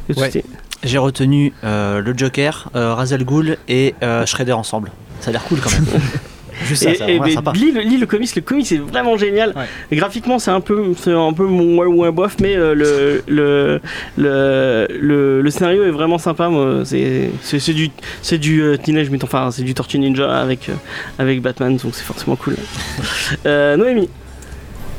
[0.10, 0.32] de toutes Ouais.
[0.32, 0.44] ces-
[0.84, 4.92] J'ai retenu euh, le Joker, euh, Ghul et euh, Shredder ensemble.
[5.20, 5.86] Ça a l'air cool quand même.
[6.66, 7.54] Juste ça, Et, ça a et sympa.
[7.54, 9.52] lis, le, lis le comics, le comics est vraiment génial.
[9.56, 9.66] Ouais.
[9.90, 13.82] Et graphiquement, c'est un peu, c'est un peu moins moins bof, mais euh, le, le,
[14.16, 16.50] le, le, le scénario est vraiment sympa.
[16.50, 16.82] moi.
[16.86, 17.90] C'est, c'est, c'est du,
[18.22, 20.74] c'est du euh, Teenage Mutant, enfin c'est du Tortue Ninja avec, euh,
[21.18, 22.56] avec Batman, donc c'est forcément cool.
[23.48, 24.10] Euh, Noémie,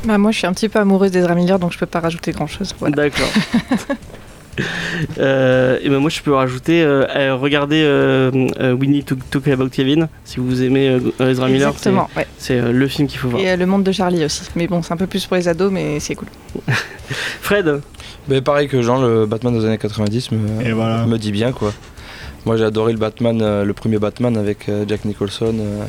[0.05, 2.31] Bah, moi, je suis un petit peu amoureuse d'Ezra Miller, donc je peux pas rajouter
[2.33, 2.73] grand chose.
[2.79, 2.95] Voilà.
[2.95, 3.29] d'accord.
[5.17, 8.29] Euh, et ben moi je peux rajouter euh, euh, regardez euh,
[8.79, 12.27] We Need to Talk About Kevin si vous aimez euh, Ezra Miller c'est- Exactement, ouais.
[12.37, 14.43] c'est, euh, le film qu'il faut voir Et euh, le monde de Charlie aussi.
[14.55, 16.27] Mais bon, c'est un peu plus pour les ados, mais c'est cool.
[17.41, 17.81] Fred?
[18.27, 21.05] Mais pareil que Jean, le Batman des années 90 me, Et voilà.
[21.05, 21.73] me dit bien quoi.
[22.45, 25.55] Moi j'ai adoré le Batman, euh, le premier Batman avec euh, Jack Nicholson.
[25.59, 25.83] euh,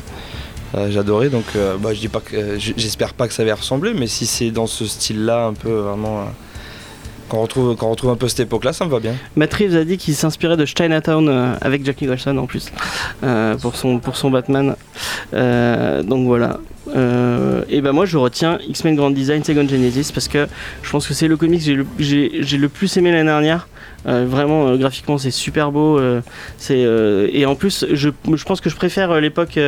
[0.76, 3.44] euh, j'ai adoré donc euh, bah, je dis pas que euh, j'espère pas que ça
[3.44, 6.24] va ressembler mais si c'est dans ce style là un peu vraiment euh,
[7.28, 9.14] qu'on retrouve retrouve un peu cette époque là ça me va bien.
[9.36, 12.70] Matt Reeves a dit qu'il s'inspirait de Chinatown euh, avec Jack Nicholson en plus
[13.22, 14.76] euh, pour, son, Batman.
[15.32, 16.58] Euh, donc voilà.
[17.68, 20.46] Et ben moi je retiens X-Men Grand Design Second Genesis parce que
[20.82, 23.66] je pense que c'est le comic que j'ai le plus aimé l'année dernière.
[24.06, 26.20] Euh, vraiment euh, graphiquement c'est super beau euh,
[26.58, 26.80] c'est
[27.32, 29.58] et en plus je, je pense que je préfère l'époque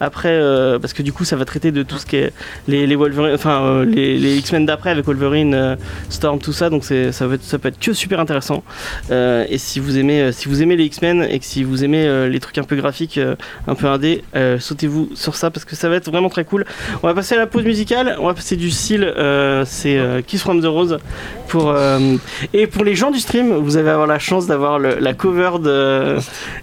[0.00, 0.38] après
[0.80, 2.32] parce que du coup ça va traiter de tout ce qui est
[2.68, 5.76] les, les Wolverine enfin les, X-Men d'après avec Wolverine
[6.10, 8.62] Storm tout ça donc ça, va être- ça peut être que super intéressant
[9.10, 12.40] et si vous aimez, si vous aimez les X-Men et que si vous aimez les
[12.40, 13.20] trucs un peu graphiques,
[13.66, 14.22] un peu indé,
[14.58, 16.64] sautez-vous sur ça parce que ça va être vraiment très cool.
[17.02, 18.16] On va passer à la pause musicale.
[18.18, 20.98] On va passer du euh, c'est Kiss from the Rose.
[21.48, 21.74] Pour
[22.52, 26.16] et pour les gens du stream, vous allez avoir la chance d'avoir la cover de,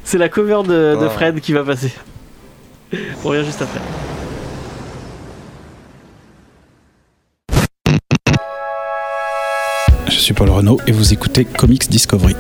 [0.04, 1.10] c'est la cover de, de Oh.
[1.10, 1.92] Fred qui va passer.
[3.24, 3.80] On revient juste après.
[10.08, 12.36] Je suis Paul Renault et vous écoutez Comics Discovery.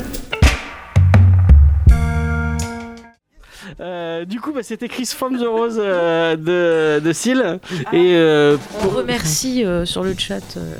[3.79, 7.59] Euh, du coup, bah, c'était Chris from the Rose euh, de, de Seal.
[7.93, 10.75] Et euh, On remercie euh, sur le chat euh,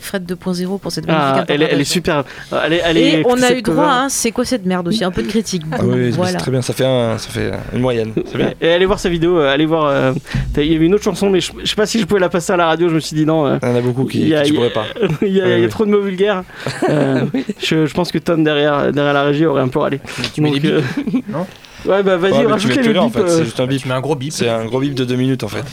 [0.00, 2.24] Fred 2.0 pour cette magnifique Ah, elle, est- elle est super.
[2.64, 4.88] Elle est, elle est- Et on a eu droit à un c'est quoi cette merde
[4.88, 5.62] aussi, un peu de critique.
[5.72, 6.32] Ah oui, voilà.
[6.32, 8.12] c'est très bien, ça fait, un, ça fait une moyenne.
[8.34, 8.52] Bien.
[8.60, 9.86] Et allez voir sa vidéo, euh, allez voir.
[9.86, 10.12] euh,
[10.56, 12.28] Il y avait une autre chanson, mais je, je sais pas si je pouvais la
[12.28, 12.88] passer à la radio.
[12.88, 13.46] Je me suis dit non.
[13.46, 14.86] euh, Il y en a beaucoup qui, a- pourraient pas.
[15.22, 16.42] il y a, y trop de mots vulgaires.
[16.88, 17.24] Euh,
[17.62, 20.00] je, je pense que Tom derrière, derrière la régie aurait un peu râlé.
[20.34, 20.82] Tu mets Donc,
[21.28, 21.46] non
[21.86, 23.80] Ouais, bah vas-y, Ouais, rajoute les en fait, euh, c'est juste un bip.
[23.80, 24.32] Tu mets un gros bip.
[24.32, 25.64] C'est un gros bip de deux minutes en fait.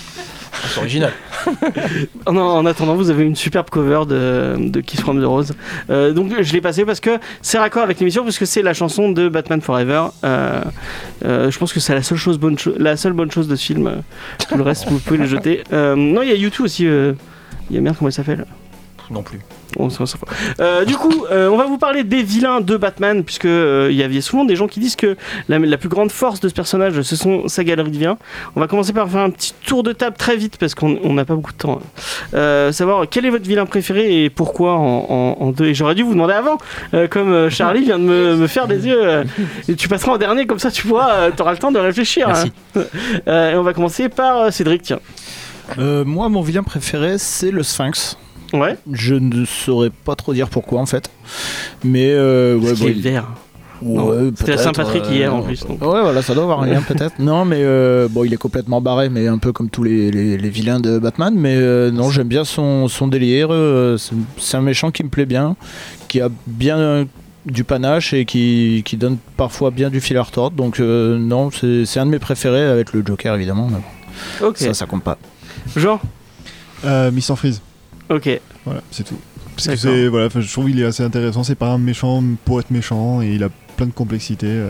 [0.65, 1.11] C'est original.
[2.25, 5.53] En, en attendant, vous avez une superbe cover de, Kiss from the Rose.
[5.89, 8.73] Euh, donc je l'ai passé parce que c'est raccord avec l'émission, parce que c'est la
[8.73, 10.07] chanson de Batman Forever.
[10.25, 10.61] Euh,
[11.23, 14.03] euh, je pense que c'est la seule bonne, la seule bonne chose de ce film.
[14.49, 15.63] Tout le reste, vous pouvez le jeter.
[15.71, 16.83] Non, il y a YouTube aussi.
[16.83, 18.45] Il y a merde, comment il s'appelle?
[19.09, 19.39] Non plus.
[20.59, 23.95] Euh, du coup, euh, on va vous parler des vilains de Batman, puisque euh, il
[23.97, 25.15] y avait souvent des gens qui disent que
[25.49, 28.17] la, la plus grande force de ce personnage, ce sont sa galerie de vilains.
[28.55, 31.13] On va commencer par faire un petit tour de table très vite, parce qu'on on
[31.13, 31.79] n'a pas beaucoup de temps.
[32.33, 35.65] Euh, savoir quel est votre vilain préféré et pourquoi en, en- en deux.
[35.65, 36.57] Et j'aurais dû vous demander avant,
[36.93, 38.99] euh, comme euh, Charlie vient de me, me faire des yeux.
[39.03, 39.23] euh,
[39.67, 42.27] et tu passeras en dernier, comme ça tu pourras, tu auras le temps de réfléchir.
[42.27, 42.51] Merci.
[42.75, 42.81] hein.
[43.27, 44.99] Euh, et on va commencer par euh, Cédric, tiens.
[45.77, 48.17] Euh, moi, mon vilain préféré, c'est le Sphinx.
[48.53, 48.77] Ouais.
[48.91, 51.09] Je ne saurais pas trop dire pourquoi en fait.
[51.83, 53.27] Mais euh, ouais, bon, il- vert.
[53.81, 55.65] ouais, C'était la Saint-Patrick euh, hier en plus.
[55.65, 55.81] donc.
[55.81, 57.19] Ouais, voilà, ça doit avoir un lien peut-être.
[57.19, 60.37] Non, mais euh, bon, il est complètement barré, mais un peu comme tous les, les-
[60.37, 61.33] les vilains de Batman.
[61.35, 63.49] Mais euh, non, j'aime bien son, son délire.
[63.51, 63.97] euh,
[64.37, 65.55] c'est un méchant qui me plaît bien,
[66.07, 67.05] qui a bien
[67.45, 70.55] du panache et qui, qui donne parfois bien du fil à retordre.
[70.57, 73.67] Donc euh, non, c'est c'est un de mes préférés avec le Joker évidemment.
[73.69, 74.53] mais bon.
[74.55, 75.17] Ça, ça compte pas.
[75.75, 75.99] Jean?
[76.85, 77.61] Euh, Miss Freeze.
[78.09, 78.39] Ok.
[78.65, 79.17] Voilà, c'est tout.
[79.55, 81.43] Parce que c'est voilà, je trouve qu'il est assez intéressant.
[81.43, 84.47] C'est pas un méchant pour être méchant et il a plein de complexité.
[84.47, 84.69] euh.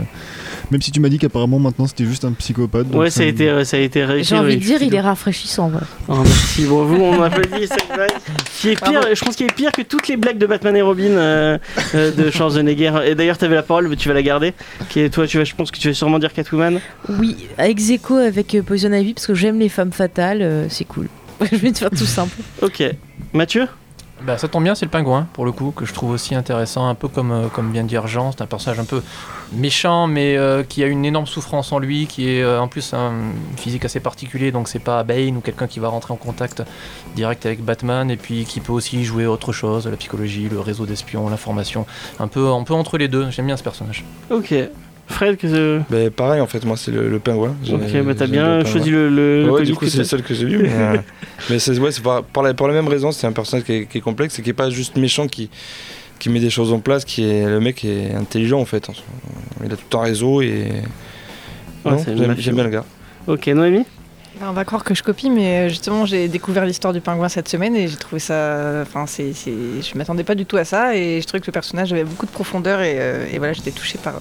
[0.72, 2.88] Même si tu m'as dit qu'apparemment maintenant c'était juste un psychopathe.
[2.94, 4.24] Ouais, ça a été, euh, ça a été réécrit.
[4.26, 5.70] J'ai envie de dire, il est rafraîchissant.
[5.70, 5.88] Voilà.
[6.08, 6.66] Oh, merci.
[6.66, 8.12] Bon, vous, on applaudit cette blague.
[8.60, 10.82] Qui est pire, je pense qu'il est pire que toutes les blagues de Batman et
[10.82, 11.58] Robin euh,
[11.96, 12.94] euh, de Schwarzenegger.
[13.06, 14.54] Et d'ailleurs, t'avais la parole, mais tu vas la garder.
[14.90, 16.80] Qui est, toi, tu vas, je pense que tu vas sûrement dire Catwoman.
[17.08, 20.86] Oui, ex aequo avec euh, Poison Ivy parce que j'aime les femmes fatales, euh, c'est
[20.86, 21.08] cool.
[21.52, 22.36] Je vais te faire tout simple.
[22.62, 22.84] Ok.
[23.34, 23.68] Mathieu?
[24.22, 26.88] Bah, ça tombe bien, c'est le pingouin, pour le coup, que je trouve aussi intéressant,
[26.88, 28.32] un peu comme, euh, comme vient de dire Jean.
[28.32, 29.04] C'est un personnage un peu
[29.54, 32.94] méchant, mais euh, qui a une énorme souffrance en lui, qui est euh, en plus
[32.96, 33.14] un
[33.58, 36.64] physique assez particulier, donc c'est pas Bane ou quelqu'un qui va rentrer en contact
[37.16, 40.88] direct avec Batman, et puis qui peut aussi jouer autre chose, la psychologie, le réseau
[40.88, 41.86] d'espions, l'information,
[42.20, 43.30] un peu, un peu entre les deux.
[43.30, 44.04] J'aime bien ce personnage.
[44.32, 44.54] Ok.
[45.08, 45.80] Fred, que.
[45.90, 47.56] Ben, pareil en fait, moi c'est le, le pingouin.
[47.72, 49.10] Ok, bah t'as bien le choisi le.
[49.10, 50.60] le, Ouais, du coup c'est le seul que j'ai lu.
[50.64, 50.98] Mais, euh,
[51.50, 53.74] mais c'est ouais, c'est par, par la, pour la même raison, c'est un personnage qui
[53.74, 55.50] est, qui est complexe et qui est pas juste méchant, qui,
[56.20, 58.88] qui met des choses en place, qui est le mec est intelligent en fait.
[59.64, 60.66] Il a tout un réseau et
[61.86, 61.94] Ouais,
[62.38, 62.86] j'aime bien le gars.
[63.28, 63.86] Ok, Noémie
[64.42, 67.30] Ben, on va croire que je copie, mais euh, justement, j'ai découvert l'histoire du pingouin
[67.30, 68.82] cette semaine et j'ai trouvé ça.
[68.82, 71.52] Enfin, c'est, c'est- je m'attendais pas du tout à ça et je trouvais que le
[71.54, 74.16] personnage avait beaucoup de profondeur et, euh, et voilà, j'étais touchée par,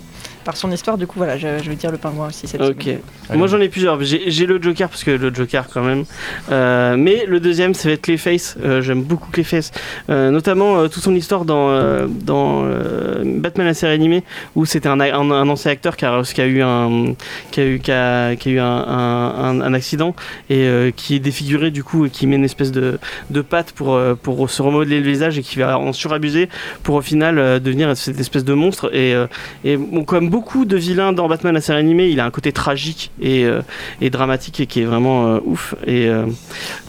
[0.46, 0.96] par son histoire.
[0.96, 2.82] Du coup, voilà, je, je vais dire le pingouin aussi cette Ok.
[2.82, 3.00] semaine.
[3.34, 4.02] Moi j'en ai plusieurs.
[4.02, 6.04] J'ai j'ai le Joker parce que le Joker quand même.
[6.50, 8.56] Euh, mais le deuxième ça va être Clayface.
[8.64, 9.72] Euh, J'aime beaucoup Clayface.
[10.08, 14.22] Euh, notamment euh, toute son histoire dans, euh, dans euh, Batman la série animée
[14.54, 17.14] où c'était un, un, un ancien acteur qui a, qui a eu un
[17.50, 20.14] qui a eu, qui a, qui a eu un, un, un- un accident
[20.48, 22.98] et euh, qui est défiguré du coup et qui met une espèce de,
[23.30, 26.48] de patte pour, euh, pour se remodeler le visage et qui va en surabuser
[26.84, 28.94] pour au final euh, devenir cette espèce de monstre.
[28.94, 29.26] Et, euh,
[29.64, 32.52] et bon, comme beaucoup de vilains dans Batman la série animée, il a un côté
[32.52, 33.62] tragique et, euh,
[34.02, 35.74] et dramatique et qui est vraiment euh, ouf.
[35.86, 36.26] Et, euh,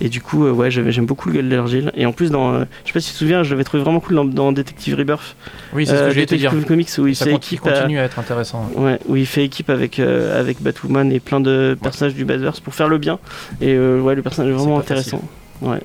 [0.01, 1.93] et du coup, ouais, j'aime beaucoup le gueule d'argile.
[1.95, 4.01] Et en plus, dans, je sais pas si tu te souviens, je l'avais trouvé vraiment
[4.01, 5.37] cool dans, dans Detective Rebirth.
[5.71, 6.53] Oui, c'est ce que j'ai été dire.
[6.67, 7.61] Comics où il Ça fait équipe.
[7.61, 8.69] continue à être intéressant.
[8.75, 12.75] Ouais, où il fait équipe avec, avec Batwoman et plein de personnages du Batverse pour
[12.75, 13.17] faire le bien.
[13.61, 15.21] Et ouais, le personnage est vraiment intéressant.
[15.61, 15.79] Ouais.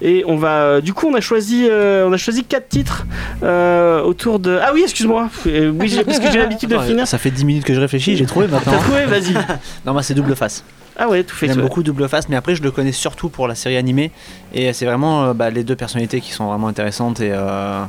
[0.00, 3.06] Et on va, euh, du coup, on a choisi, euh, on a choisi quatre titres
[3.42, 4.58] euh, autour de.
[4.62, 5.28] Ah oui, excuse-moi.
[5.46, 7.06] Euh, oui, parce que j'ai l'habitude de finir.
[7.06, 8.78] Ça fait 10 minutes que je réfléchis, j'ai trouvé T'as maintenant.
[8.78, 9.34] trouvé Vas-y.
[9.86, 10.64] non, moi c'est double face.
[10.98, 11.46] Ah ouais, tout fait.
[11.46, 14.10] J'aime beaucoup Double Face, mais après je le connais surtout pour la série animée.
[14.52, 17.82] Et c'est vraiment euh, bah, les deux personnalités qui sont vraiment intéressantes et, euh,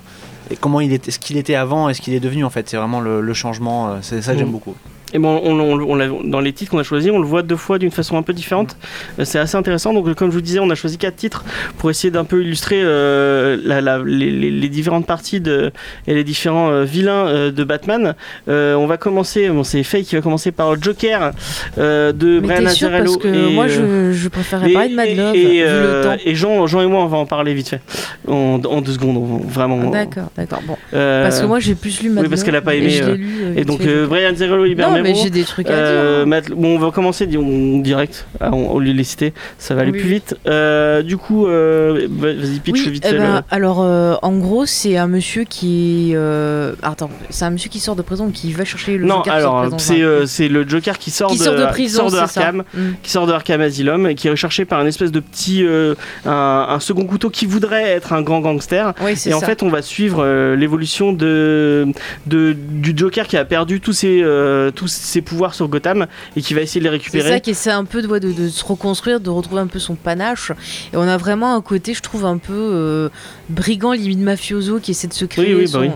[0.49, 2.69] et comment il était, ce qu'il était avant et ce qu'il est devenu en fait.
[2.69, 3.97] C'est vraiment le, le changement.
[4.01, 4.51] C'est ça que j'aime Mm.
[4.53, 4.75] beaucoup.
[5.13, 7.78] Et bon, on, on- dans les titres qu'on a choisis, on le voit deux fois
[7.78, 8.76] d'une façon un peu différente.
[9.19, 9.93] Euh, c'est assez intéressant.
[9.93, 11.43] Donc, comme je vous disais, on a choisi quatre titres
[11.78, 15.71] pour essayer d'un peu illustrer euh, la- la- les, différentes parties de,
[16.08, 18.15] et les différents euh, vilains euh, de Batman.
[18.47, 21.32] On va commencer, bon, c'est Faye qui va commencer par Joker
[21.78, 23.06] de Mais Brian sûr Azzarello.
[23.13, 26.02] parce que et, moi je, je préférerais parler de Mad et- Love et, vu le
[26.04, 26.15] temps.
[26.26, 27.82] et Jean, Jean et moi, on va en parler vite fait.
[28.28, 29.89] En, en deux secondes, on- vraiment.
[29.89, 30.62] D'accord, d'accord.
[30.65, 30.78] Bon.
[30.91, 33.63] Parce que moi j'ai plus lu Mad oui, parce qu'elle a pas aimé, lu, Et
[33.65, 36.28] donc, Brian Azzarello, hyper Non, mais j'ai des trucs à Euh, dire.
[36.28, 39.76] Matt- bon, on va commencer on- direct, Ah, on, au lieu de les citer, ça
[39.76, 40.36] va aller Oui, plus vite.
[40.48, 44.98] Euh, du coup, euh, vas-y, pitch Oui, vite eh ben, alors euh, en gros c'est
[44.98, 48.98] un monsieur qui euh, attends c'est un monsieur qui sort de prison qui va chercher
[48.98, 51.56] le Non, Joker alors prison, c'est enfin, euh, le Joker qui sort qui de, sort
[51.56, 52.18] de qui prison sort de.
[52.18, 52.80] Arkham, Mm.
[53.04, 55.96] qui sort de Arkham Asylum et qui est recherché par un espèce de petit euh,
[56.26, 58.94] un, un second couteau qui voudrait être un grand gangster.
[59.02, 59.46] Oui, Et en ça.
[59.48, 61.88] fait, on va suivre euh, l'évolution de,
[62.28, 66.41] de du Joker qui a perdu tous ses euh, tous ses pouvoirs sur Gotham et
[66.41, 67.29] qui va essayer de les C'est récupérer.
[67.29, 69.95] ça qui essaie un peu de, de, de se reconstruire, de retrouver un peu son
[69.95, 70.51] panache.
[70.93, 73.10] Et on a vraiment un côté, je trouve, un peu euh,
[73.49, 75.89] brigand, limite mafioso, qui essaie de se créer Oui, oui, bah son- oui.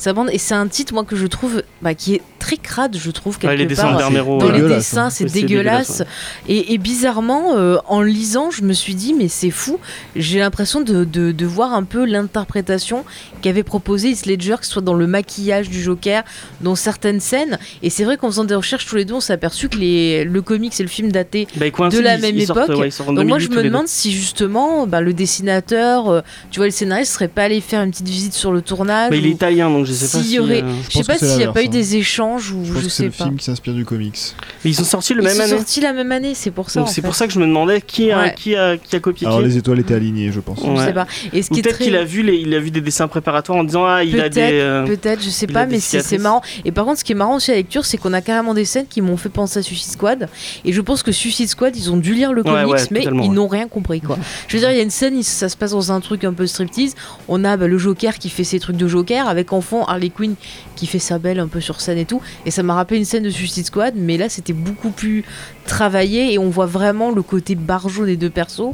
[0.00, 0.28] Sa bande.
[0.32, 3.38] Et c'est un titre, moi, que je trouve bah, qui est très crade, je trouve,
[3.38, 3.92] quelque Ouais, les dessins part.
[3.92, 4.60] de Bernero, Dans ouais.
[4.60, 6.02] les dessins, c'est dégueulasse.
[6.48, 9.78] Et, et bizarrement, euh, en lisant, je me suis dit, mais c'est fou.
[10.16, 13.04] J'ai l'impression de, de, de voir un peu l'interprétation
[13.42, 16.22] qu'avait proposé Heath Ledger, que ce soit dans le maquillage du Joker,
[16.60, 17.58] dans certaines scènes.
[17.82, 20.24] Et c'est vrai qu'en faisant des recherches tous les deux, on s'est aperçu que les,
[20.24, 22.92] le comics et le film daté Bah, de la ils- même ils sortent, époque.
[22.92, 26.66] sortent donc moi 2008 je me demande si justement bah, le dessinateur, euh, tu vois
[26.66, 29.10] le scénariste serait pas allé faire une petite visite sur le tournage.
[29.10, 30.34] Bah, il est ou italien donc je sais pas s'il si.
[30.34, 32.50] y aurait- euh, Je sais pas que c'est s'il n'y a pas eu des échanges
[32.52, 33.24] ou Je je, pense que c'est sais le pas.
[33.24, 34.18] film qui s'inspire du comics.
[34.64, 35.56] Mais ils sont sortis le Ils même sont année.
[35.56, 36.80] sortis la même année, c'est pour ça.
[36.80, 38.34] Donc c'est pour ça que je me demandais qui a, Ouais.
[38.36, 39.44] qui a, qui a copié Alors qui.
[39.46, 40.58] les étoiles étaient alignées, je pense.
[40.64, 41.06] Je sais pas.
[41.32, 41.84] Et ce qui peut-être très...
[41.84, 44.24] qu'il a vu les, il a vu des dessins préparatoires en disant ah il a
[44.24, 44.40] Peut-être, des.
[44.60, 46.42] euh, peut-être, je sais pas, a mais c'est c'est marrant.
[46.64, 48.54] Et par contre, ce qui est marrant aussi à la lecture, c'est qu'on a carrément
[48.54, 50.28] des scènes qui m'ont fait penser à Suicide Squad.
[50.64, 53.48] Et je pense que Suicide Squad, ils ont dû lire le comics, mais ils n'ont
[53.48, 54.18] rien compris, quoi.
[54.48, 56.32] Je veux dire, il y a une scène, ça se passe dans un truc un
[56.32, 56.94] peu striptease.
[57.28, 60.10] On a bah, le Joker qui fait ses trucs de Joker, avec en fond Harley
[60.10, 60.34] Quinn
[60.76, 62.20] qui fait sa belle un peu sur scène et tout.
[62.46, 65.24] Et ça m'a rappelé une scène de Suicide Squad, mais là, c'était beaucoup plus
[65.66, 68.72] travaillé et on voit vraiment le côté barjot des deux persos.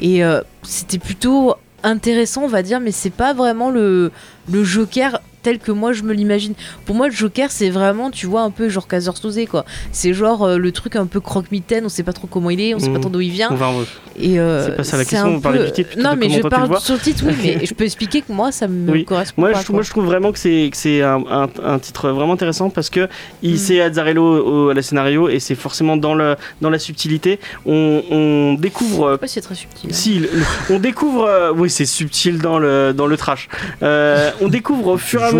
[0.00, 4.10] Et euh, c'était plutôt intéressant, on va dire, mais c'est pas vraiment le,
[4.50, 6.54] le Joker tel que moi je me l'imagine.
[6.86, 9.64] Pour moi, le Joker, c'est vraiment, tu vois, un peu genre Kaiser Soze, quoi.
[9.92, 12.74] C'est genre euh, le truc un peu croque-mitaine, on sait pas trop comment il est,
[12.74, 13.00] on sait pas Mhm.
[13.02, 13.48] trop d'où il vient.
[13.52, 13.82] on va en-
[14.18, 16.30] Et euh, C'est pas ça la question, on parlait peu- du titre plutôt Non, mais
[16.30, 19.04] je parle sur le titre, oui, mais je peux expliquer que moi, ça me Oui.
[19.04, 19.60] correspond Moi pas.
[19.60, 19.74] je, quoi.
[19.74, 22.90] moi, je trouve vraiment que c'est que c'est un, un- un titre vraiment intéressant parce
[22.90, 23.08] que
[23.42, 23.56] il Mm.
[23.58, 27.40] c'est Azzarello au, à la scénario et c'est forcément dans le dans la subtilité.
[27.66, 29.08] On, on découvre.
[29.08, 29.90] Je sais pas si c'est très subtil.
[29.90, 29.92] hein.
[29.92, 30.30] Si, le-
[30.70, 31.24] on découvre.
[31.24, 33.48] euh, oui, c'est subtil dans le dans le trash.
[33.82, 35.30] On découvre au fur et à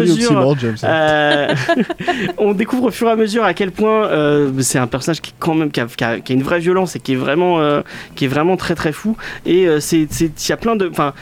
[0.84, 1.54] Euh,
[2.38, 5.32] on découvre au fur et à mesure à quel point euh, c'est un personnage qui
[5.38, 7.60] quand même qui a, qui a- qui a une vraie violence et qui est vraiment
[7.60, 7.82] euh,
[8.14, 9.16] qui est vraiment très très fou.
[9.46, 11.12] Et c'est il y a plein de enfin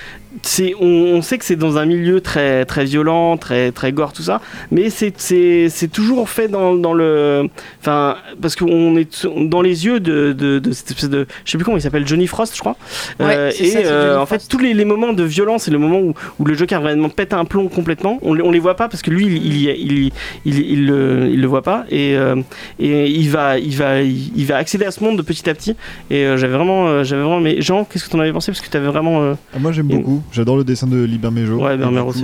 [0.42, 4.12] c'est on, on sait que c'est dans un milieu très très violent très très gore
[4.12, 4.40] tout ça
[4.70, 7.48] mais c'est c'est c'est toujours fait dans, dans le
[7.80, 11.58] enfin parce qu'on est dans les yeux de, de, de cette espèce de je sais
[11.58, 12.76] plus comment il s'appelle Johnny Frost je crois.
[13.20, 15.78] Ouais, c'est et ça, euh, en fait tous les, les moments de violence et le
[15.78, 18.76] moment où, où le Joker vraiment pète un plomb complètement on, les- on les voit
[18.76, 20.12] pas parce que lui il il, il, il,
[20.46, 22.36] il, il le, il le voit pas et, euh,
[22.80, 25.54] et il va il va il, il va accéder à ce monde de petit à
[25.54, 25.76] petit.
[26.10, 28.50] Et euh, j'avais vraiment euh, j'avais vraiment mais Jean qu'est-ce que t'en avais pensé?
[28.52, 31.56] Parce que t'avais vraiment euh, Ah, moi j'aime Et- j'adore le dessin de Libermejo.
[31.56, 31.76] Ouais,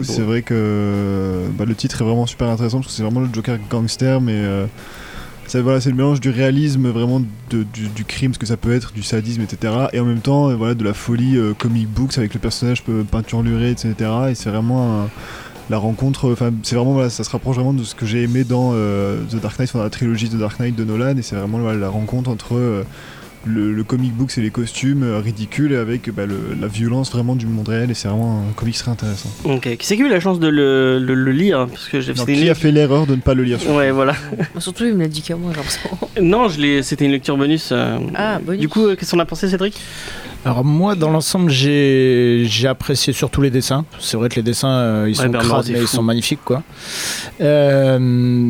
[0.04, 3.28] c'est vrai que bah, le titre est vraiment super intéressant parce que c'est vraiment le
[3.32, 4.66] Joker gangster, mais euh,
[5.46, 8.56] c'est voilà, c'est le mélange du réalisme, vraiment de- du, du crime, ce que ça
[8.56, 9.72] peut être, du sadisme, etc.
[9.92, 12.82] Et en même temps, euh, voilà, de la folie euh, comic books avec le personnage
[12.84, 13.94] peu peinturluré, etc.
[14.30, 15.08] Et c'est vraiment un-
[15.70, 18.42] la rencontre, enfin c'est vraiment voilà, ça se rapproche vraiment de ce que j'ai aimé
[18.44, 21.22] dans euh, The Dark Knight, enfin, dans la trilogie The Dark Knight de Nolan, et
[21.22, 22.84] c'est vraiment voilà, la rencontre entre euh,
[23.44, 27.36] le, le comic book et les costumes euh, ridicules avec bah, le- la violence vraiment
[27.36, 29.30] du monde réel et c'est vraiment un comics très intéressant.
[29.44, 31.96] ok qui c'est qui a eu la chance de le, le, le lire parce que
[31.98, 34.14] une qui a fait l'erreur de ne pas le lire sur- ouais voilà
[34.58, 35.90] Surtout, il me l'a dit qu'à moi, j'ai l'impression.
[36.20, 38.60] non je l'ai c'était une lecture bonus euh, Ah, bonus.
[38.60, 39.80] du coup euh, qu'est-ce qu'on a pensé Cédric?
[40.48, 43.84] Alors moi, dans l'ensemble, j'ai j'ai apprécié surtout les dessins.
[43.98, 46.62] C'est vrai que les dessins, euh, ils Ouais, sont crades, mais ils sont magnifiques, quoi.
[47.42, 47.98] Euh,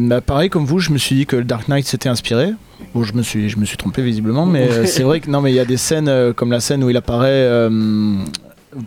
[0.09, 2.51] bah, pareil comme vous, je me suis dit que le Dark Knight s'était inspiré.
[2.95, 5.41] Bon, je me suis, je me suis trompé visiblement, mais euh, c'est vrai que non,
[5.41, 7.69] mais il y a des scènes euh, comme la scène où il apparaît.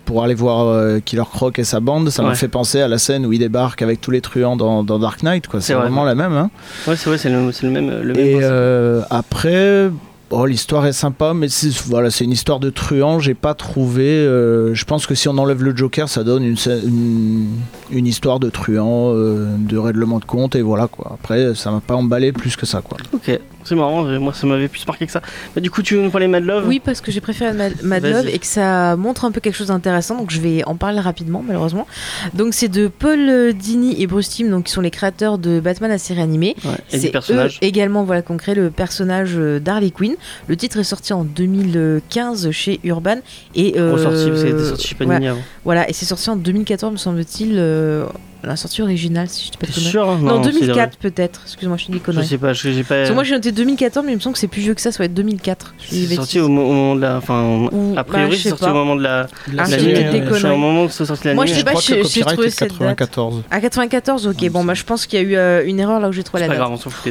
[0.05, 2.29] pour aller voir euh, Killer Croc et sa bande, ça Ouais.
[2.29, 4.99] m'a fait penser à la scène où il débarque avec tous les truands dans, dans
[4.99, 5.47] Dark Knight.
[5.47, 5.59] quoi.
[5.59, 5.83] C'est C'est vrai.
[5.83, 6.31] vraiment la même.
[6.33, 6.49] Hein.
[6.87, 9.89] ouais c'est vrai c'est le, c'est le même le Et euh, après,
[10.31, 13.19] oh, l'histoire est sympa, mais c'est voilà, c'est une histoire de truand.
[13.19, 14.03] J'ai pas trouvé.
[14.03, 17.47] euh, je pense que si on enlève le Joker, ça donne une,
[17.91, 21.11] une histoire de truand, euh, de règlement de compte, et voilà quoi.
[21.13, 22.97] Après, ça m'a pas emballé plus que ça quoi.
[23.13, 23.39] ok
[23.71, 25.21] c'est marrant euh, moi ça m'avait plus marqué que ça
[25.55, 26.67] bah, du coup tu veux nous parler de Mad Love?
[26.67, 28.03] Oui, parce que j'ai préféré Mad.
[28.03, 30.99] Love et que ça montre un peu quelque chose d'intéressant, donc je vais en parler
[30.99, 31.87] rapidement, malheureusement.
[32.33, 35.89] Donc c'est de Paul Dini et Bruce Timm, donc qui sont les créateurs de Batman
[35.89, 36.55] la série animée.
[36.63, 40.15] Ouais, et C'est eux également voilà, qu'on crée le personnage euh, d'Harley Quinn.
[40.47, 43.17] Le titre est sorti en 2015 chez Urban
[43.55, 46.93] et euh, ressorti était sorti chez Panini voilà, avant voilà, et c'est sorti en 2014
[46.93, 48.05] me semble-t-il euh,
[48.43, 51.41] la sortie originale, si je dis pas de sûr Non, c'est 2004 peut-être.
[51.45, 52.95] Excuse-moi, je dis des Je sais pas, je- j'ai pas.
[52.95, 54.81] Parce que moi j'ai noté 2014, mais il me semble que c'est plus vieux que
[54.81, 55.73] ça, ça va être 2004.
[55.79, 57.17] Je dis des C'est sorti au, mo- au moment de la.
[57.17, 58.71] Enfin, Ou- a priori, bah, c'est sais sorti pas.
[58.71, 59.27] au moment de la.
[59.27, 62.49] Ah, la c'est au moment où c'est sorti la Moi, je sais pas, j'ai- trouvé
[62.49, 62.77] cette date.
[62.79, 63.43] 94.
[63.51, 64.49] À 94, ok.
[64.49, 66.47] Bon, bah je pense qu'il y a eu euh, une erreur là où j'ai trouvé
[66.47, 66.67] la date.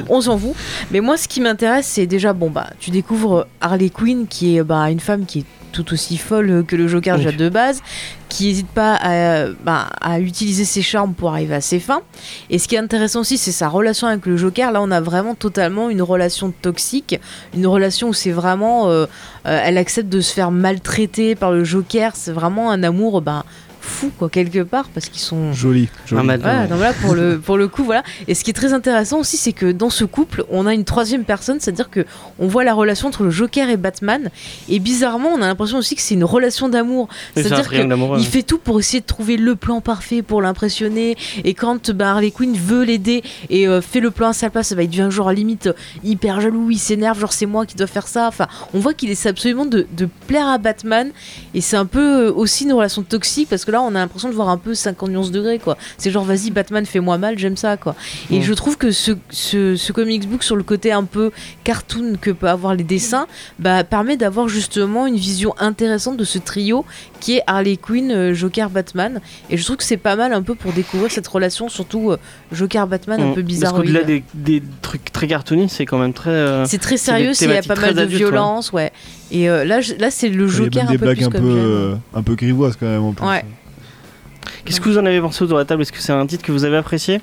[0.09, 0.55] On s'en fout.
[0.90, 4.62] Mais moi, ce qui m'intéresse, c'est déjà, bon, bah, tu découvres Harley Quinn, qui est
[4.62, 7.37] bah, une femme qui est tout aussi folle que le Joker déjà Oui.
[7.37, 7.83] de base,
[8.28, 12.02] qui n'hésite pas à, bah, à utiliser ses charmes pour arriver à ses fins.
[12.50, 14.72] Et ce qui est intéressant aussi, c'est sa relation avec le Joker.
[14.72, 17.18] Là, on a vraiment totalement une relation toxique,
[17.54, 19.06] une relation où c'est vraiment, euh,
[19.46, 22.12] euh, elle accepte de se faire maltraiter par le Joker.
[22.14, 23.44] C'est vraiment un amour, bah,
[23.81, 25.88] fou quoi quelque part parce qu'ils sont Joli.
[26.06, 26.20] joli.
[26.20, 26.62] Un matin.
[26.62, 28.02] Ouais, donc là, pour le, pour le coup, voilà.
[28.28, 30.85] Et ce qui est très intéressant aussi, c'est que dans ce couple, on a une
[30.85, 32.04] troisième personne, c'est-à-dire que
[32.38, 34.31] on voit la relation entre le Joker et Batman.
[34.68, 37.08] Et bizarrement, on a l'impression aussi que c'est une relation d'amour.
[37.35, 38.18] C'est-à-dire triangle amoureux.
[38.18, 41.16] Il fait tout pour essayer de trouver le plan parfait pour l'impressionner.
[41.44, 44.72] Et quand bah, Harley Quinn veut l'aider et euh, fait le plan à sa place,
[44.72, 45.70] bah, il devient genre limite
[46.04, 48.26] hyper jaloux, il s'énerve, genre c'est moi qui dois faire ça.
[48.28, 51.10] Enfin, on voit qu'il essaie absolument de, de plaire à Batman.
[51.54, 54.29] Et c'est un peu euh, aussi une relation toxique parce que là, on a l'impression
[54.29, 55.77] de voir un peu 50 nuances degrés, quoi.
[55.98, 57.94] C'est genre, vas-y, Batman, fais-moi mal, j'aime ça, quoi.
[58.31, 58.42] Et Mm.
[58.42, 61.31] je trouve que ce, ce, ce comics book, sur le côté un peu
[61.64, 63.27] cartoon que peut avoir les dessins,
[63.58, 66.85] bah, permet d'avoir justement une vision intéressante de ce trio
[67.21, 69.21] qui est Harley Quinn, euh, Joker, Batman.
[69.50, 72.16] Et je trouve que c'est pas mal un peu pour découvrir cette relation, surtout euh,
[72.52, 73.35] Joker-Batman, un Mm.
[73.35, 73.75] peu Parce bizarre.
[73.75, 76.31] qu'au-delà des, des trucs très cartoony, c'est quand même très.
[76.31, 78.06] euh, C'est très sérieux, il y a pas mal de ouais.
[78.06, 78.92] violence, ouais.
[79.31, 81.64] Et euh, là, là c'est le Joker un peu plus un peu, comme j'aime.
[81.64, 83.27] euh, un peu grivoises quand même en plus.
[83.27, 83.44] Ouais.
[84.65, 85.83] Qu'est-ce que vous en avez pensé autour de la table?
[85.83, 87.21] Est-ce que c'est un titre que vous avez apprécié?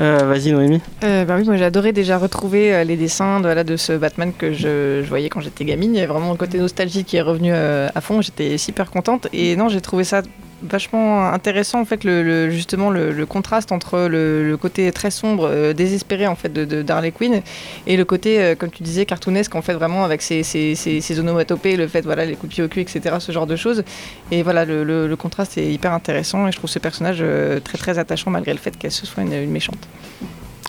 [0.00, 0.80] Euh, Vas-y, Noémie.
[1.04, 4.32] Euh, bah oui, moi j'ai adoré déjà retrouver euh, les dessins de, de ce Batman
[4.36, 5.94] que je, voyais quand j'étais gamine.
[5.94, 8.20] Il y a vraiment un côté nostalgie qui est revenu à fond.
[8.20, 9.28] J'étais super contente.
[9.32, 10.22] Et non, j'ai trouvé ça
[10.62, 15.10] vachement intéressant en fait le, le- justement le, le contraste entre le, le côté très
[15.10, 17.42] sombre euh, désespéré en fait de, de d'Harley Quinn
[17.86, 21.00] et le côté euh, comme tu disais cartoonesque en fait vraiment avec ses, ses, ses,
[21.00, 23.56] ses onomatopées le fait voilà les coups de pied au cul etc ce genre de
[23.56, 23.84] choses.
[24.30, 27.60] Et voilà le, le, le contraste est hyper intéressant et je trouve ce personnage euh,
[27.60, 29.88] très très attachant malgré le fait qu'elle se soit une, une méchante.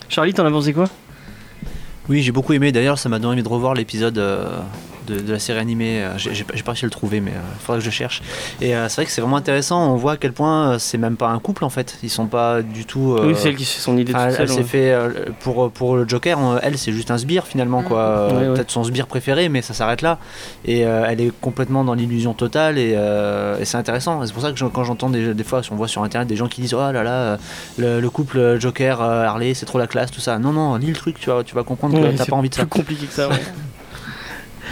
[0.08, 0.88] Charlie, t'en as pensé quoi?
[2.08, 2.70] Oui, j'ai beaucoup aimé.
[2.70, 4.60] D'ailleurs, ça m'a donné envie de revoir l'épisode euh,
[5.06, 6.02] de, de la série animée.
[6.02, 8.22] Euh, J'ai pas j'ai pas réussi à le trouver, mais il faudra que je cherche.
[8.60, 9.92] Et euh, c'est vrai que c'est vraiment intéressant.
[9.92, 11.98] On voit à quel point euh, c'est même pas un couple en fait.
[12.02, 13.14] Ils sont pas du tout.
[13.14, 14.62] euh, Oui, c'est elle qui fait son idée Enfin, toute elle, s'est ouais.
[14.64, 18.26] fait euh, pour pour le Joker, on- elle c'est juste un sbire finalement quoi, Euh,
[18.30, 18.54] Ouais, ouais.
[18.54, 20.18] peut-être son sbire préféré, mais ça s'arrête là.
[20.64, 24.24] Et euh, elle est complètement dans l'illusion totale et, euh, et c'est intéressant.
[24.26, 26.28] C'est pour ça que je- quand j'entends des, des fois, si on voit sur internet
[26.28, 27.36] des gens qui disent oh là là, euh,
[27.78, 30.38] le, le couple Joker euh, Harley c'est trop la classe tout ça.
[30.38, 32.36] Non non, lis le truc, tu vas tu vas comprendre Ouais, que t'as c'est pas
[32.36, 32.62] envie de ça.
[32.62, 33.28] plus compliqué que ça.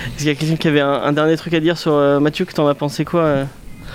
[0.09, 2.21] Est-ce qu'il y a quelqu'un qui avait un, un dernier truc à dire sur euh,
[2.21, 3.45] Mathieu que t'en as pensé quoi euh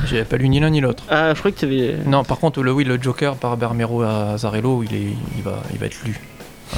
[0.05, 1.03] J'avais pas lu ni l'un ni l'autre.
[1.09, 1.95] Ah, je crois que tu avais.
[2.05, 5.61] Non, par contre, le, oui, le Joker par Bermero à Zarello, il, est, il, va,
[5.73, 6.19] il va être lu.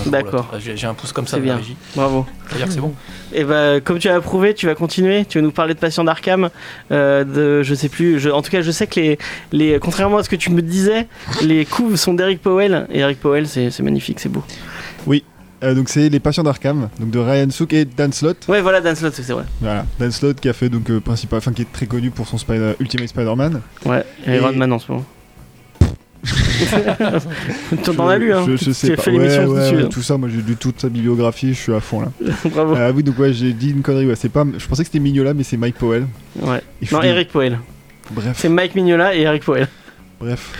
[0.05, 0.49] Ou D'accord.
[0.57, 1.57] J'ai un pouce comme ça bien.
[1.57, 1.75] régie.
[1.97, 2.25] Bravo.
[2.47, 2.93] C'est-à-dire que c'est bon.
[3.33, 5.25] Et bah, comme tu as approuvé, tu vas continuer.
[5.25, 6.49] Tu vas nous parler de Patient d'Arkham.
[6.93, 8.17] euh, de, je sais plus.
[8.17, 9.17] je- en tout cas, je sais que les,
[9.51, 11.07] les, contrairement à ce que tu me disais,
[11.41, 12.87] les couves sont d'Eric Powell.
[12.89, 14.43] Et Eric Powell, c'est c'est magnifique, c'est beau.
[15.63, 18.45] Euh, donc c'est Les Patients d'Arkham, donc de Ryan Sook et Dan Slott.
[18.47, 19.43] Ouais, voilà, Dan Slott, c'est vrai.
[19.61, 22.27] Voilà, Dan Slott qui a fait donc euh, principal, enfin qui est très connu pour
[22.27, 23.61] son Spider- Ultimate Spider-Man.
[23.85, 25.05] Ouais, et Iron Man en ce moment.
[27.83, 29.01] T'en as lu, hein Je, je Tu sais as pas.
[29.03, 29.75] fait Ouais, ouais, dessus.
[29.75, 29.89] ouais, hein.
[29.91, 32.07] tout ça, moi j'ai lu toute sa bibliographie, je suis à fond là.
[32.45, 32.75] Bravo.
[32.77, 34.05] Ah oui, donc ouais, j'ai dit une connerie.
[34.05, 36.05] Ouais, c'est pas, je pensais que c'était Mignola, mais c'est Mike Powell.
[36.39, 36.61] Ouais.
[36.81, 37.59] Et Non, Eric Powell.
[38.11, 39.67] Bref, C'est Mike Mignola et Eric Powell.
[40.19, 40.51] bref,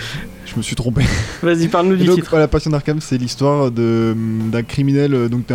[0.52, 1.04] je me suis trompé.
[1.44, 2.30] Vas-y, parle-nous du donc, titre.
[2.32, 4.16] voilà, Passion d'Arkham, c'est l'histoire de-
[4.52, 5.46] d'un criminel euh, donc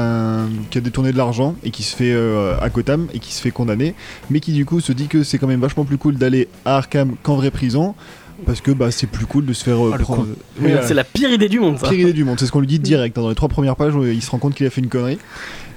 [0.70, 3.40] qui a détourné de l'argent et qui se fait euh, à Gotham et qui se
[3.40, 3.94] fait condamner,
[4.30, 6.76] mais qui du coup se dit que c'est quand même vachement plus cool d'aller à
[6.76, 7.94] Arkham qu'en vraie prison
[8.44, 10.26] parce que bah, c'est plus cool de se faire euh, Ah, prendre.
[10.60, 10.70] Oui.
[10.82, 11.88] C'est la pire idée du monde, ça.
[11.88, 13.16] Pire idée du monde, c'est ce qu'on lui dit direct.
[13.16, 13.22] hein.
[13.22, 15.18] Dans les trois premières pages, il se rend compte qu'il a fait une connerie.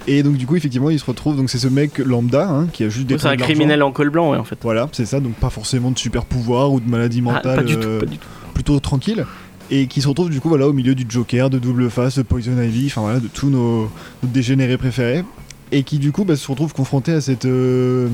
[0.08, 1.36] Et donc, du coup, effectivement, il se retrouve.
[1.38, 3.92] Donc, c'est ce mec lambda hein, qui a juste C'est détourné un de criminel en
[3.92, 4.58] col blanc, ouais, en fait.
[4.62, 5.20] Voilà, c'est ça.
[5.20, 7.56] Donc, pas forcément de super pouvoir ou de maladie Ah, mentale.
[7.58, 8.28] pas du tout, euh, pas du tout.
[8.54, 9.26] Plutôt tranquille
[9.72, 12.24] et qui se retrouve du coup voilà au milieu du Joker, de Double Face, de
[12.24, 13.90] Poison Ivy, enfin voilà de tous nos,
[14.24, 15.24] dégénérés préférés
[15.72, 18.10] et qui du coup bah, se retrouve confronté à cette euh,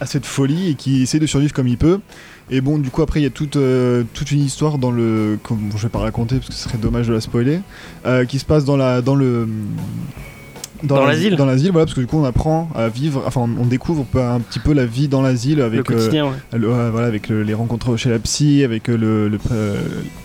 [0.00, 2.00] à cette folie et qui essaie de survivre comme il peut.
[2.50, 5.38] Et bon du coup après il y a toute euh, toute une histoire dans le
[5.48, 7.60] bon, je vais pas raconter parce que ce serait dommage de la spoiler
[8.06, 9.48] euh, qui se passe dans la dans le
[10.84, 11.36] Dans la- l'asile.
[11.36, 14.40] dans l'asile voilà parce que du coup on apprend à vivre enfin on découvre un
[14.40, 16.58] petit peu la vie dans l'asile Le avec euh, quotidien, ouais.
[16.58, 19.76] le- voilà, avec le- les rencontres chez la psy, avec euh, le, le- euh,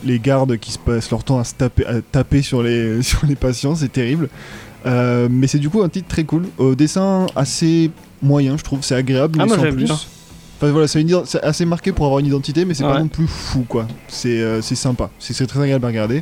[0.03, 3.25] les gardes qui se passent leur temps à se taper, à taper sur, les, sur
[3.25, 4.29] les patients, c'est terrible.
[4.85, 7.91] Euh, mais c'est du coup un titre très cool, au dessin assez
[8.21, 9.83] moyen, je trouve, c'est agréable, Ah, mais moi, sans plus.
[9.85, 9.95] bien.
[10.61, 12.99] Enfin voilà, c'est assez marqué pour avoir une identité, mais c'est pas Ouais.
[12.99, 13.87] non plus fou quoi.
[14.09, 16.21] C'est euh, sympa, c'est très agréable à regarder.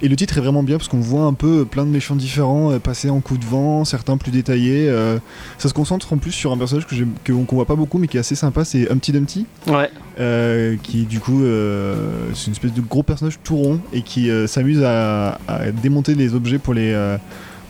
[0.00, 2.70] Et le titre est vraiment bien parce qu'on voit un peu plein de méchants différents
[2.70, 4.88] euh, passer en coup de vent, certains plus détaillés.
[4.88, 5.18] euh,
[5.58, 8.16] ça se concentre en plus sur un personnage que qu'on voit pas beaucoup mais qui
[8.16, 9.46] est assez sympa, c'est Humpty Dumpty.
[9.66, 9.90] Ouais.
[10.20, 11.96] euh, qui du coup euh,
[12.34, 16.32] c'est une espèce de gros personnage tout rond et qui s'amuse à, à démonter les
[16.34, 16.94] objets pour les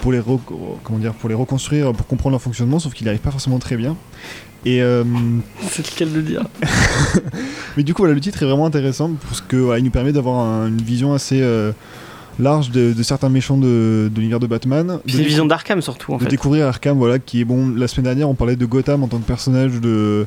[0.00, 0.20] pour les
[0.84, 3.76] comment dire pour les reconstruire pour comprendre leur fonctionnement sauf qu'il n'arrive pas forcément très
[3.76, 3.96] bien
[4.66, 5.02] et euh,
[5.70, 6.44] C'est le cas de le dire?
[7.76, 10.12] mais du coup voilà, le titre est vraiment intéressant parce que voilà, il nous permet
[10.12, 11.72] d'avoir un- une vision assez euh,
[12.38, 15.46] large de, de certains méchants de, de l'univers de Batman Puis de c'est une vision
[15.46, 16.28] d'Arkham surtout en de fait.
[16.30, 17.68] découvrir Arkham, voilà, qui est bon.
[17.76, 20.26] La semaine dernière, on parlait de Gotham en tant que personnage de,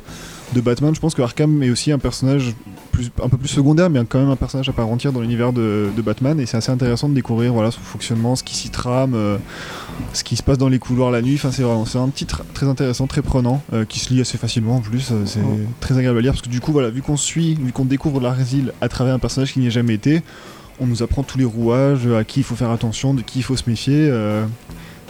[0.53, 0.93] de Batman.
[0.93, 2.53] Je pense que Arkham est aussi un personnage
[2.91, 5.53] plus, un peu plus secondaire, mais quand même un personnage à part entière dans l'univers
[5.53, 6.39] de, de Batman.
[6.39, 9.37] Et c'est assez intéressant de découvrir voilà, son fonctionnement, ce qui s'y trame, euh,
[10.13, 11.35] ce qui se passe dans les couloirs la nuit.
[11.35, 14.37] Enfin, c'est vraiment c'est un titre très intéressant, très prenant, euh, qui se lit assez
[14.37, 15.11] facilement en plus.
[15.11, 15.39] euh, c'est
[15.79, 18.19] très agréable à lire parce que du coup, voilà, vu qu'on suit, vu qu'on découvre
[18.19, 20.21] l'asile à travers un personnage qui n'y a jamais été,
[20.81, 23.43] on nous apprend tous les rouages, à qui il faut faire attention, de qui il
[23.43, 24.09] faut se méfier.
[24.09, 24.45] euh,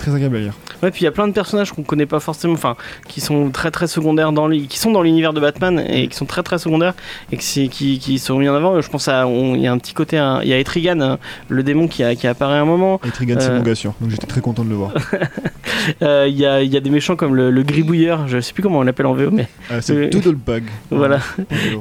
[0.01, 0.53] très agréable à lire.
[0.83, 2.75] Ouais, puis il y a plein de personnages qu'on connaît pas forcément, enfin,
[3.07, 6.25] qui sont très très secondaires dans qui sont dans l'univers de Batman et qui sont
[6.25, 6.93] très très secondaires
[7.31, 8.81] et que c'est- qui, qui sont mis en avant.
[8.81, 11.63] Je pense à, il y a un petit côté, il y a Etrigan, hein, le
[11.63, 12.99] démon qui, a, qui apparaît à un moment.
[13.07, 14.91] Et Trigan, c'est Euh, mon gars sûr, donc j'étais très content de le voir.
[16.03, 18.61] Euh, Il y, a, y a des méchants comme le, le gribouilleur, je sais plus
[18.61, 20.63] comment on l'appelle en VO, mais Ah, c'est Euh, Doodlebug.
[20.91, 21.19] voilà.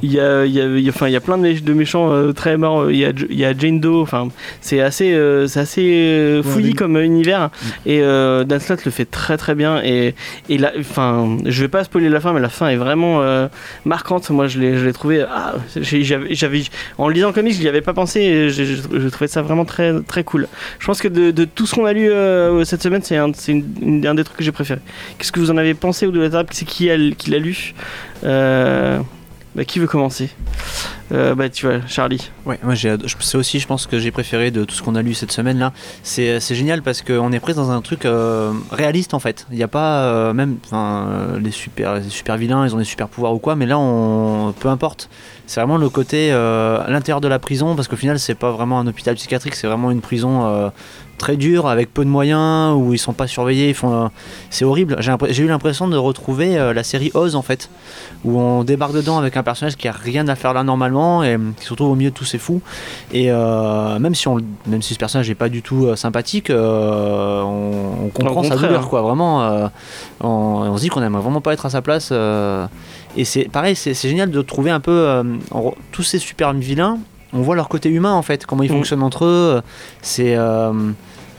[0.03, 2.33] Il y a, y a, y enfin, y a plein de, mé- de méchants euh,
[2.33, 2.91] très morts.
[2.91, 4.01] Il y a, y a Jane Doe.
[4.01, 4.29] Enfin,
[4.63, 5.15] c'est assez,
[5.49, 7.51] c'est assez fouillis des- comme univers.
[7.85, 9.83] Et euh, Dan le fait très très bien.
[9.83, 10.15] Et,
[10.49, 13.49] et là, enfin, je vais pas spoiler la fin, mais la fin est vraiment euh,
[13.85, 14.29] marquante.
[14.31, 15.25] Moi, je l'ai, trouvé.
[15.29, 16.63] Ah, j'avais,
[16.99, 18.21] en lisant le comics, je n'y avais pas pensé.
[18.21, 20.49] Et je trouvais ça vraiment très très cool.
[20.79, 23.29] Je pense que de, tout ce qu'on a lu euh, cette semaine, c'est un
[24.15, 24.81] des trucs que j'ai préféré.
[25.19, 26.49] Qu'est-ce que vous en avez pensé ou de la table?
[26.53, 27.75] C'est qui, a- qui l'a lu?
[28.25, 28.99] Euh,
[29.55, 30.31] bah, qui veut commencer?
[31.13, 32.31] Euh, Bah tu vois, Charlie.
[32.47, 35.03] Ouais, moi j'ai, c'est aussi, je pense que j'ai préféré de tout ce qu'on a
[35.03, 35.73] lu cette semaine là.
[36.03, 39.47] C'est, c'est génial parce qu'on est pris dans un truc euh, réaliste en fait.
[39.51, 42.85] Il n'y a pas euh, même, euh, les super, les super vilains, ils ont des
[42.85, 45.09] super pouvoirs ou quoi, mais là on, peu importe.
[45.47, 48.53] C'est vraiment le côté euh, à l'intérieur de la prison parce qu'au final c'est pas
[48.53, 50.71] vraiment un hôpital psychiatrique, c'est vraiment une prison euh,
[51.19, 53.69] très dure avec peu de moyens où ils sont pas surveillés.
[53.71, 54.09] Ils font, euh,
[54.49, 54.97] c'est horrible.
[55.01, 57.69] J'ai, j'ai eu l'impression de retrouver euh, la série Oz en fait,
[58.25, 61.35] où on débarque dedans avec un personnage qui a rien à faire là normalement et
[61.35, 62.61] euh, qui se retrouve au milieu de tous ces fous.
[63.13, 66.51] Et euh, même si on, même si ce personnage n'est pas du tout euh, sympathique,
[66.51, 69.03] euh, on, on comprend sa douleur quoi.
[69.03, 69.71] Vraiment,
[70.21, 72.13] on, on se dit qu'on aimerait vraiment pas être à sa place.
[73.17, 76.99] et c'est pareil, c'est, génial de trouver un peu en tous ces super vilains.
[77.33, 78.75] On voit leur côté humain en fait, comment ils Mm.
[78.75, 79.63] fonctionnent entre eux.
[80.03, 80.37] C'est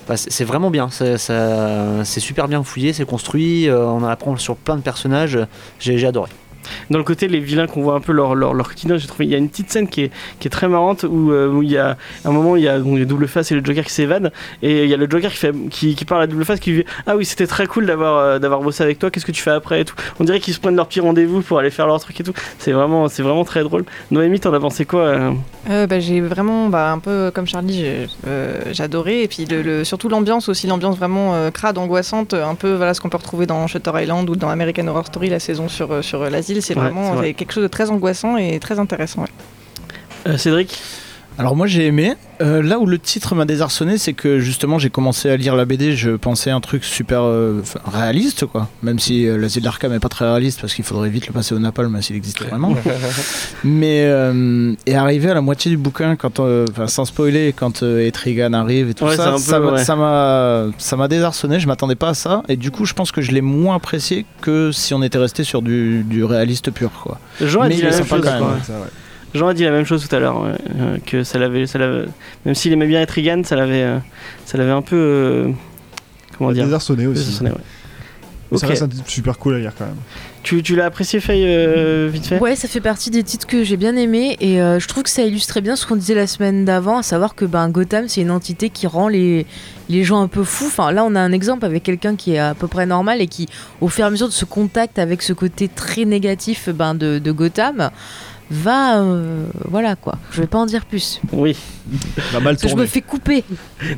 [0.08, 4.76] bah, c'est vraiment bien, c'est super bien fouillé, c'est construit, on en apprend sur plein
[4.76, 5.38] de personnages,
[5.80, 6.32] j'ai adoré.
[6.90, 9.26] Dans le côté, les vilains qu'on voit un peu leur, leur, leur quotidien, j'ai trouvé.
[9.26, 11.64] Il y a une petite scène qui est, qui est très marrante où, euh, où
[11.64, 13.84] il y a un moment, il y a, donc, a Double Face et le Joker
[13.84, 14.32] qui s'évadent.
[14.62, 16.72] Et il y a le Joker qui, fait, qui, qui parle à Double Face qui
[16.72, 19.32] lui dit Ah oui, c'était très cool d'avoir euh, d'avoir bossé avec toi, qu'est-ce que
[19.32, 19.96] tu fais après et tout.
[20.20, 22.34] On dirait qu'ils se prennent leur petit rendez-vous pour aller faire leur truc et tout.
[22.58, 23.86] C'est vraiment, c'est vraiment très drôle.
[24.12, 27.86] Noémie, t'en as pensé quoi euh bah, j'ai vraiment, bah, un peu comme Charlie,
[28.80, 29.24] adoré.
[29.24, 33.10] Et puis le, surtout l'ambiance aussi, l'ambiance vraiment crade, angoissante, un peu voilà ce qu'on
[33.10, 36.30] peut retrouver dans Shutter Island ou dans American Horror Story, la saison sur, sur euh,
[36.60, 39.22] C'est Ouais, vraiment quelque chose de très angoissant et très intéressant.
[39.22, 39.28] ouais.
[40.28, 40.78] Euh, Cédric?
[41.42, 42.14] Alors moi j'ai aimé.
[42.40, 45.66] Euh, là où le titre m'a désarçonné, c'est que justement j'ai commencé à lire la
[45.66, 48.68] BD, je pensais un truc super euh, réaliste quoi.
[48.84, 51.56] Même si euh, l'asile d'Arkham est pas très réaliste parce qu'il faudrait vite le passer
[51.56, 52.76] au napalm s'il existait vraiment.
[53.64, 57.82] Mais euh, et arrivé à la moitié du bouquin, quand euh, enfin, sans spoiler, quand
[57.82, 59.84] euh, Etrigan arrive et tout Ouais, ça, ça m'a- ouais.
[59.84, 61.60] ça m'a ça m'a désarçonné.
[61.60, 64.28] Je m'attendais pas à ça et du coup je pense que je l'ai moins apprécié
[64.42, 67.20] que si on était resté sur du, du réaliste pur quoi.
[67.40, 68.26] Mais il est sympa chose.
[68.26, 68.52] quand même, quoi.
[68.54, 68.60] ouais.
[68.64, 68.88] Ça, ouais.
[69.34, 72.08] Jean a dit la même chose tout à l'heure, euh, que ça l'avait, ça l'avait-
[72.46, 73.98] même s'il aimait bien Etrigan, ça l'avait, euh,
[74.46, 75.48] ça l'avait un peu, euh,
[76.38, 77.20] comment dire, Désarçonné aussi.
[77.24, 77.58] désarçonné, ouais.
[78.52, 79.96] Mais Ça reste un titre super cool à lire quand même.
[80.44, 82.38] Tu, tu l'as apprécié, Faye, euh, vite fait?
[82.40, 85.10] Ouais, ça fait partie des titres que j'ai bien aimés et euh, je trouve que
[85.10, 88.20] ça illustrait bien ce qu'on disait la semaine d'avant, à savoir que ben, Gotham c'est
[88.20, 89.46] une entité qui rend les,
[89.88, 90.66] les gens un peu fous.
[90.68, 93.28] Enfin, là on a un exemple avec quelqu'un qui est à peu près normal et
[93.28, 93.48] qui,
[93.80, 97.20] au fur et à mesure de ce contact avec ce côté très négatif ben, de,
[97.20, 97.90] de Gotham,
[98.52, 100.16] va, euh, voilà quoi.
[100.32, 101.20] Je vais pas en dire plus.
[101.32, 101.56] Oui.
[102.32, 103.44] Va mal Parce que je me fais couper.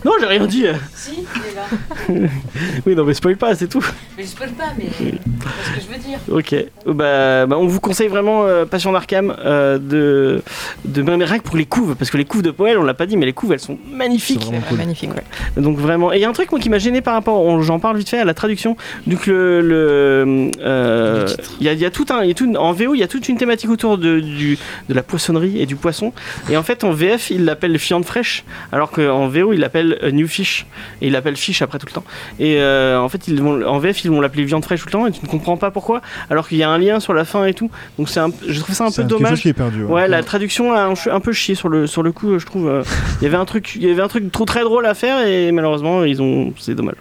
[0.05, 0.65] Non, j'ai rien dit.
[0.95, 2.29] Si, il est là.
[2.85, 3.85] Oui, non, mais spoil pas, c'est tout.
[4.17, 6.19] Mais je spoil pas, mais c'est ce que je veux dire.
[6.29, 6.55] Ok.
[6.95, 10.41] Bah, bah, on vous conseille vraiment euh, Passion d'Arkham euh, de,
[10.85, 11.01] de
[11.37, 13.25] que pour les couves, parce que les couves de Poel, on l'a pas dit, mais
[13.25, 14.47] les couves elles sont magnifiques.
[14.69, 14.77] Cool.
[14.77, 15.61] magnifique, ouais.
[15.61, 17.61] Donc vraiment, et il y a un truc moi qui m'a gêné par rapport, on-
[17.61, 18.75] j'en parle vite fait à la traduction.
[19.07, 21.27] Donc le, le euh,
[21.59, 22.99] il y, a, il y a tout un, il y a tout, en VO il
[22.99, 24.42] y a toute une thématique autour de, du,
[24.89, 26.13] de la poissonnerie et du poisson.
[26.49, 30.11] Et en fait en VF il l'appelle fiande fraîche, alors qu'en VO il l'appelle euh,
[30.11, 30.65] new fish
[31.01, 32.05] et il l'appelle fish après tout le temps.
[32.39, 34.91] Et euh, en fait ils vont, en VF ils vont l'appeler viande fraîche tout le
[34.91, 37.25] temps et tu ne comprends pas pourquoi, alors qu'il y a un lien sur la
[37.25, 37.69] fin et tout.
[37.97, 39.41] Donc c'est un, je trouve ça un peu chose dommage.
[39.41, 39.83] qui est perdu.
[39.83, 42.67] Ouais, la traduction a un, peu chié sur le, sur le coup, euh, je trouve.
[42.69, 42.83] euh,
[43.21, 45.25] Il y avait un truc, il y avait un truc trop très drôle à faire
[45.25, 46.95] et malheureusement, ils ont, c'est dommage.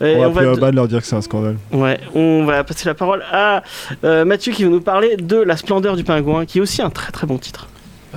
[0.00, 1.56] Et On va appeler Urban leur dire que c'est un scandale.
[1.72, 3.62] ouais, on va passer la parole à
[4.04, 6.90] euh, Mathieu qui va nous parler de La splendeur du pingouin, qui est aussi un
[6.90, 7.68] très très bon titre.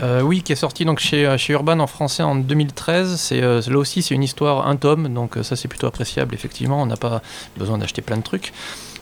[0.03, 3.16] Euh, oui, qui est sorti donc chez, euh, chez Urban en français en 2013.
[3.20, 6.82] C'est euh, là aussi c'est une histoire un tome, donc ça c'est plutôt appréciable effectivement.
[6.82, 7.22] On n'a pas
[7.58, 8.53] besoin d'acheter plein de trucs.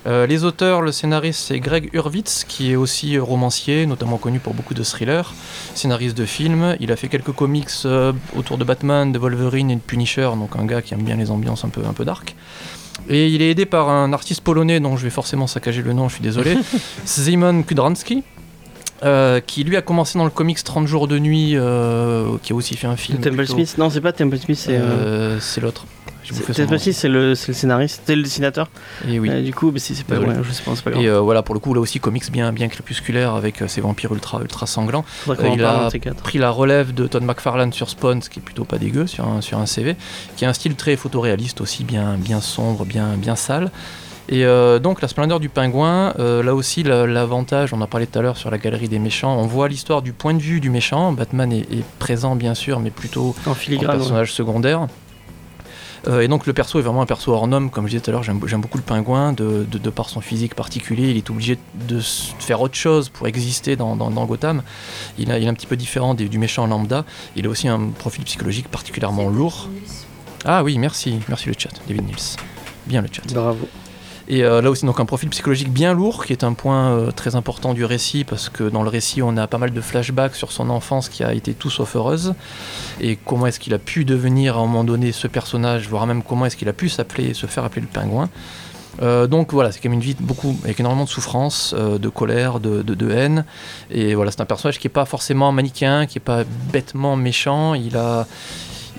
[0.08, 4.38] Euh, les auteurs, le scénariste c'est Greg Hurwitz qui est aussi euh, romancier, notamment connu
[4.40, 5.34] pour beaucoup de thrillers,
[5.74, 6.76] scénariste de films.
[6.80, 10.56] Il a fait quelques comics euh, autour de Batman, de Wolverine et de Punisher, donc
[10.58, 12.36] un gars qui aime bien les ambiances un peu un peu dark.
[13.10, 16.08] Et il est aidé par un artiste polonais dont je vais forcément saccager le nom,
[16.08, 16.56] je suis désolé,
[17.06, 18.24] Simon Kudranski.
[19.04, 22.56] euh, qui lui a commencé dans le comics 30 jours de nuit, euh, qui a
[22.56, 23.20] aussi fait un film.
[23.20, 24.78] Temple plutôt- Smith, non, c'est pas Temple Smith, c'est.
[24.78, 25.86] Euh, c'est l'autre.
[26.34, 26.78] Nom.
[26.78, 28.70] Smith, c'est le, scénariste, c'est le dessinateur.
[29.08, 29.30] Et oui.
[29.30, 30.38] Euh, du coup, mais c'est c'est pas, Désolé.
[30.38, 31.04] ouais, je sais pas, c'est pas grave.
[31.04, 33.82] Et euh, voilà, pour le coup, là aussi, comics bien, bien crépusculaire avec euh, ces
[33.82, 35.06] vampires ultra, ultra sanglants.
[35.30, 35.90] Euh, il a.
[36.24, 39.28] Pris la relève de Todd McFarlane sur Spawn, ce qui est plutôt pas dégueu sur
[39.28, 39.96] un, sur un CV,
[40.38, 43.72] qui a un style très photoréaliste aussi, bien, bien sombre, bien, bien sale.
[44.28, 48.08] Et euh, donc la splendeur du pingouin, euh, là aussi la- l'avantage, on en parlait
[48.08, 50.60] tout à l'heure sur la galerie des méchants, on voit l'histoire du point de vue
[50.60, 53.92] du méchant, Batman est, est présent bien sûr, mais plutôt En en filigrane.
[53.92, 53.98] ouais.
[53.98, 54.88] personnage secondaire.
[56.08, 58.12] Euh, et donc le perso est vraiment un perso hors norme, comme je disais tout
[58.12, 61.30] à l'heure, j'aime beaucoup le pingouin, de, de- de par son physique particulier, il est
[61.32, 64.62] obligé de faire autre chose pour exister dans, dans- dans Gotham.
[65.18, 67.68] Il, a- il est un petit peu différent des- du méchant lambda, il a aussi
[67.68, 69.68] un profil psychologique particulièrement lourd.
[70.46, 72.38] Ah oui, merci, merci le chat, David Nils.
[72.86, 73.24] Bien le chat.
[73.34, 73.68] Bravo.
[74.28, 77.12] Et euh, là aussi donc un profil psychologique bien lourd qui est un point euh,
[77.12, 80.36] très important du récit parce que dans le récit on a pas mal de flashbacks
[80.36, 82.34] sur son enfance qui a été tout sauf heureuse
[83.00, 86.24] et comment est-ce qu'il a pu devenir à un moment donné ce personnage, voire même
[86.24, 88.30] comment est-ce qu'il a pu s'appeler, se faire appeler le pingouin.
[89.02, 92.60] Euh, donc voilà, c'est quand même une vie beaucoup avec énormément de souffrance, de colère,
[92.62, 93.44] de, de- de haine.
[93.92, 97.74] Et voilà, c'est un personnage qui est pas forcément manichéen, qui est pas bêtement méchant.
[97.74, 98.26] Il a,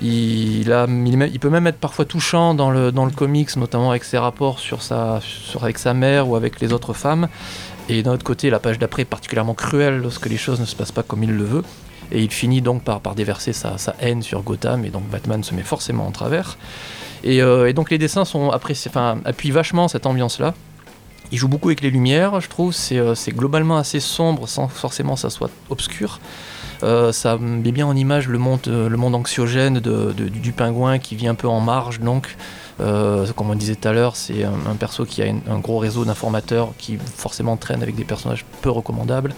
[0.01, 4.59] il, peut même être parfois touchant dans le, comics, notamment avec ses rapports
[5.61, 7.27] avec sa mère ou avec les autres femmes.
[7.89, 10.75] Et d'un autre côté, la page d'après est particulièrement cruelle lorsque les choses ne se
[10.75, 11.63] passent pas comme il le veut.
[12.11, 15.63] Et il finit donc par, déverser sa, haine sur Gotham, et donc Batman se met
[15.63, 16.57] forcément en travers.
[17.23, 20.53] Et, euh, donc les dessins sont appuient vachement cette ambiance-là.
[21.31, 22.73] Il joue beaucoup avec les lumières, je trouve.
[22.73, 26.19] C'est euh, c'est globalement assez sombre sans forcément que ça soit obscur.
[26.83, 31.35] Euh, ça met bien en image le monde, euh, anxiogène du pingouin qui vit un
[31.35, 31.99] peu en marge.
[31.99, 32.35] Donc,
[32.79, 36.05] Euh, comme on disait tout à l'heure, c'est un, perso qui a un gros réseau
[36.05, 39.33] d'informateurs qui forcément traîne avec des personnages peu recommandables.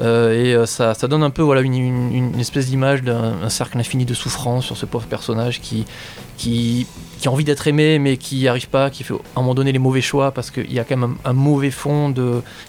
[0.00, 4.64] Et ça, donne un peu voilà, une, espèce d'image d'un un cercle infini de souffrance
[4.64, 6.86] sur ce pauvre personnage qui,
[7.22, 9.54] qui a envie d'être aimé mais qui n'y arrive pas, qui fait à un moment
[9.54, 12.12] donné les mauvais choix parce qu'il y a quand même un, mauvais fond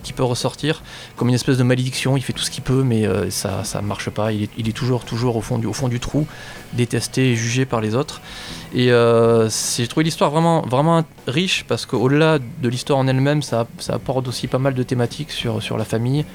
[0.03, 0.83] qui peut ressortir,
[1.17, 3.81] comme une espèce de malédiction, il fait tout ce qu'il peut mais euh, ça ça
[3.81, 6.27] marche pas, il est, toujours, toujours au, fond du, trou,
[6.73, 8.21] détesté et jugé par les autres.
[8.75, 14.27] Et euh, j'ai trouvé l'histoire vraiment, riche parce qu'au-delà de l'histoire en elle-même, ça, apporte
[14.27, 16.25] aussi pas mal de thématiques sur, sur la famille,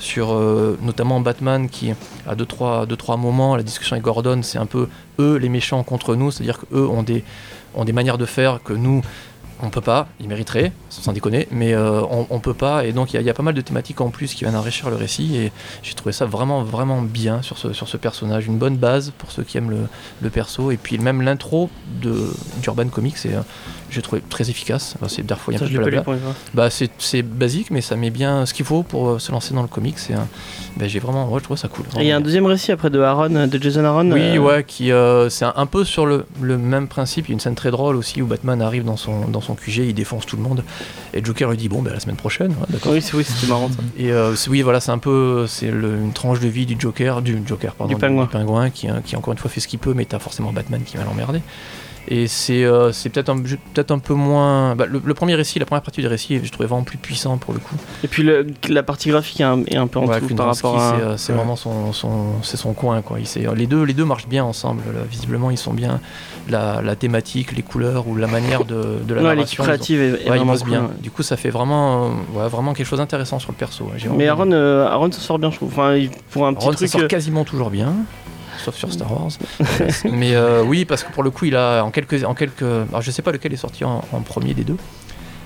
[0.00, 1.92] sur euh, notamment Batman qui,
[2.26, 4.88] à deux trois, deux, trois moments, la discussion avec Gordon, c'est un peu
[5.20, 7.24] eux les méchants contre nous, c'est-à-dire qu'eux ont des,
[7.74, 9.02] ont des manières de faire que nous,
[9.60, 13.20] on peut pas, ils mériteraient, sans déconner, mais euh, on, peut pas, et donc il
[13.20, 15.52] y, a- pas mal de thématiques en plus qui viennent enrichir le récit, et
[15.82, 19.32] j'ai trouvé ça vraiment, vraiment bien sur ce, sur ce personnage, une bonne base pour
[19.32, 19.88] ceux qui aiment le,
[20.22, 21.70] le perso, et puis même l'intro
[22.62, 23.40] d'Urban Comics, c'est, euh,
[23.90, 26.02] j'ai trouvé très efficace, Enfin, c'est parfois il y a un peu blabla.
[26.54, 29.54] Bah, c'est, c'est basique, mais ça met bien ce qu'il faut pour euh, se lancer
[29.54, 30.18] dans le comics, et, euh,
[30.76, 31.84] bah, j'ai vraiment, ouais, je trouve ça cool.
[31.98, 34.10] Il y a un deuxième récit après de Aaron, euh, de Jason Aaron.
[34.12, 37.26] Oui, euh, ouais, qui euh, c'est un, un peu sur le, le même principe.
[37.26, 39.54] Il y a une scène très drôle aussi où Batman arrive dans son, dans son
[39.54, 40.62] QG, il défonce tout le monde.
[41.14, 42.92] Et Joker lui dit Bon, ben la semaine prochaine, ouais, d'accord.
[42.92, 43.78] Oui, c'est- oui, marrant ça.
[43.96, 46.76] Et euh, c'est- oui, voilà, c'est un peu c'est le- une tranche de vie du
[46.78, 48.70] Joker, du Joker, pardon, Du pingouin.
[48.70, 50.96] qui, euh, qui encore une fois fait ce qu'il peut, mais t'as forcément Batman qui
[50.96, 51.40] va l'emmerder.
[52.10, 54.74] Et c'est euh, peut-être un, peut un peu moins.
[54.74, 57.36] bah, le, le premier récit, la première partie du récit, je trouvais vraiment plus puissant
[57.36, 57.74] pour le coup.
[58.02, 60.46] Et puis le- la partie graphique est un, est un peu en Ouais, dessous par
[60.46, 60.94] rapport à.
[60.96, 61.38] c'est euh, c'est Ouais.
[61.38, 63.02] vraiment son, son, son coin.
[63.02, 63.20] Quoi.
[63.20, 64.82] Il sait- les, deux, les deux marchent bien ensemble.
[64.94, 65.00] là.
[65.10, 66.00] Visiblement, ils sont bien.
[66.48, 69.62] La, la thématique, les couleurs ou la manière de, de la Ouais, narration.
[69.62, 70.90] ils ont- créative est, est ils vraiment bossent cool, bien.
[71.02, 73.86] Du coup, ça fait vraiment, euh, vraiment quelque chose d'intéressant sur le perso.
[74.16, 75.68] Mais Aaron, euh, Aaron s'en sort bien, je trouve.
[75.72, 76.88] Enfin, il- pour un petit Ron, ça truc.
[76.88, 77.92] sort euh, quasiment toujours bien,
[78.58, 79.30] sauf sur Star Wars.
[80.10, 83.02] Mais euh, oui, parce que pour le coup, il a en quelques, en quelques, alors
[83.02, 84.76] je sais pas lequel est sorti en, en premier des deux,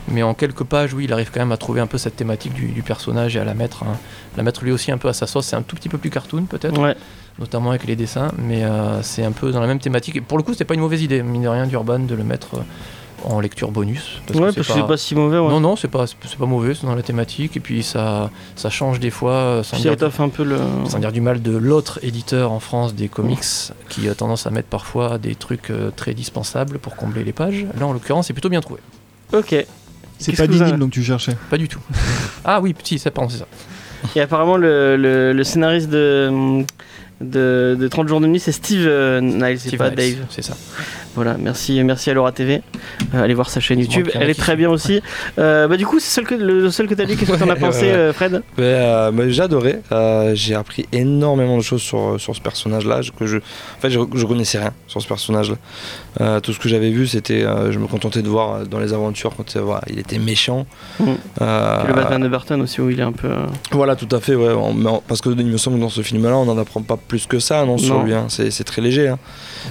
[0.09, 2.53] mais en quelques pages, oui, il arrive quand même à trouver un peu cette thématique
[2.55, 3.97] du, du personnage et à la mettre, hein,
[4.37, 5.47] la mettre lui aussi un peu à sa sauce.
[5.47, 6.97] C'est un tout petit peu plus cartoon peut-être, Ouais.
[7.39, 10.17] notamment avec les dessins, mais euh, c'est un peu dans la même thématique.
[10.17, 12.25] Et pour le coup, c'était pas une mauvaise idée, mine de rien, d'Urban de le
[12.25, 12.63] mettre euh,
[13.25, 14.21] en lecture bonus.
[14.27, 15.39] Parce ouais, que parce que c'est pas si mauvais.
[15.39, 15.49] Ouais.
[15.49, 18.71] Non, non, c'est pas, c'est pas mauvais, c'est dans la thématique, et puis ça, ça
[18.71, 20.59] change des fois, euh, sans Puis dire un peu le.
[20.89, 23.45] sans dire du mal de l'autre éditeur en France des comics
[23.89, 27.67] qui a tendance à mettre parfois des trucs euh, très dispensables pour combler les pages.
[27.79, 28.81] Là, en l'occurrence, c'est plutôt bien trouvé.
[29.33, 29.55] Ok.
[30.19, 31.37] C'est pas avez- donc tu cherchais.
[31.51, 31.81] Pas du tout.
[32.45, 33.47] ah oui, petit, ça, pardon, c'est ça.
[34.17, 36.65] Et apparemment, le, le, le scénariste de,
[37.21, 40.27] de, de 30 jours de nuit, c'est Steve euh, Niles, c'est pas Niles, Dave.
[40.31, 40.55] C'est ça.
[41.15, 42.63] Voilà, merci, merci à Laura TV.
[43.15, 45.03] Euh, allez voir sa chaîne YouTube, elle est très bien aussi.
[45.39, 47.17] Euh, bah, du coup, c'est le seul que t'as lu.
[47.17, 48.43] Qu'est-ce que t'en as pensé, euh, Fred?
[48.59, 49.81] Euh, mais j'ai adoré.
[49.93, 53.01] Euh, j'ai appris énormément de choses sur, sur ce personnage-là.
[53.19, 55.57] Que je, en fait, je, je connaissais rien sur ce personnage-là.
[56.23, 58.95] Euh, tout ce que j'avais vu, c'était, euh, je me contentais de voir dans les
[58.95, 60.65] aventures quand voilà, il était méchant.
[60.97, 61.07] Puis
[61.39, 63.31] Le Batman de Burton aussi, où il est un peu.
[63.73, 64.35] Voilà, tout à fait.
[64.35, 66.57] Ouais, On- mais on- parce que il me semble que dans ce film-là, on n'en
[66.59, 68.05] apprend pas plus que ça, non, sur Non.
[68.05, 68.15] lui.
[68.15, 68.27] hein.
[68.29, 69.09] C'est, très léger.
[69.09, 69.19] hein.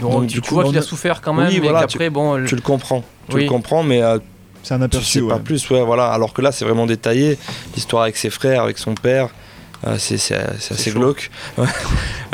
[0.02, 1.60] Donc, Donc, tu, du tu coup, vois on qu'il a a- souffert quand même, Oui,
[1.62, 3.04] mais voilà, qu'après, bon, le- Tu le comprends.
[3.30, 3.44] Tu Oui.
[3.44, 4.20] le comprends, mais euh,
[4.64, 5.20] C'est un tu aperçu.
[5.22, 5.70] sais pas plus.
[5.70, 6.08] Ouais, voilà.
[6.12, 7.38] Alors que là, c'est vraiment détaillé.
[7.76, 9.30] L'histoire avec ses frères, avec son père.
[9.88, 11.00] euh, c'est, c'est, c'est assez chaud.
[11.00, 11.32] glauque.
[11.58, 11.66] Ouais.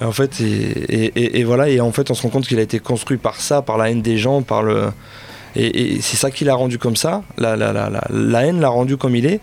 [0.02, 1.70] en fait, et, et- et- et voilà.
[1.70, 3.90] Et en fait, on se rend compte qu'il a été construit par ça, par la
[3.90, 4.90] haine des gens, par le.
[5.56, 7.24] Et, et c'est ça qui l'a rendu comme ça.
[7.38, 9.40] La, la, la, la, la haine l'a rendu comme il est.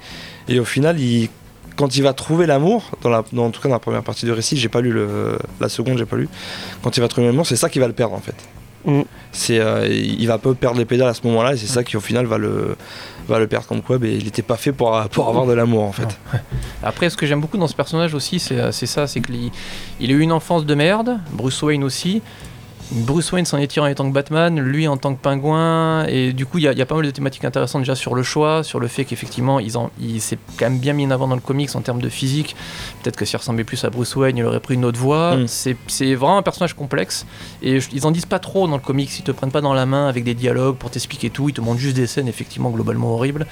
[0.49, 1.29] Et au final, il,
[1.77, 4.27] quand il va trouver l'amour, dans la, dans, en tout cas dans la première partie
[4.27, 6.29] du récit, j'ai pas lu le, la seconde, j'ai pas lu.
[6.83, 8.35] Quand il va trouver l'amour, c'est ça qui va le perdre en fait.
[8.85, 9.03] Mm.
[9.33, 11.97] C'est, euh, il va pas perdre les pédales à ce moment-là, et c'est ça qui
[11.97, 12.77] au final va le,
[13.29, 15.83] va le perdre comme quoi, mais il était pas fait pour, pour avoir de l'amour
[15.83, 16.19] en fait.
[16.83, 19.51] Après, ce que j'aime beaucoup dans ce personnage aussi, c'est euh, c'est ça, c'est qu'il
[20.01, 22.23] il a eu une enfance de merde, Bruce Wayne aussi.
[22.93, 26.33] Bruce Wayne s'en est tiré en tant que Batman, lui en tant que pingouin, et
[26.33, 28.15] du coup il y, a- il y a pas mal de thématiques intéressantes déjà sur
[28.15, 31.27] le choix, sur le fait qu'effectivement ils il s'est quand même bien mis en avant
[31.27, 32.55] dans le comics en termes de physique.
[33.03, 35.37] Peut-être que s'il ressemblait plus à Bruce Wayne, il aurait pris une autre voie.
[35.37, 35.47] Mm.
[35.49, 37.27] C'est vraiment un personnage complexe,
[37.63, 39.75] et je- ils en disent pas trop dans le comics, ils te prennent pas dans
[39.75, 42.71] la main avec des dialogues pour t'expliquer tout, ils te montrent juste des scènes effectivement
[42.71, 43.47] globalement horribles,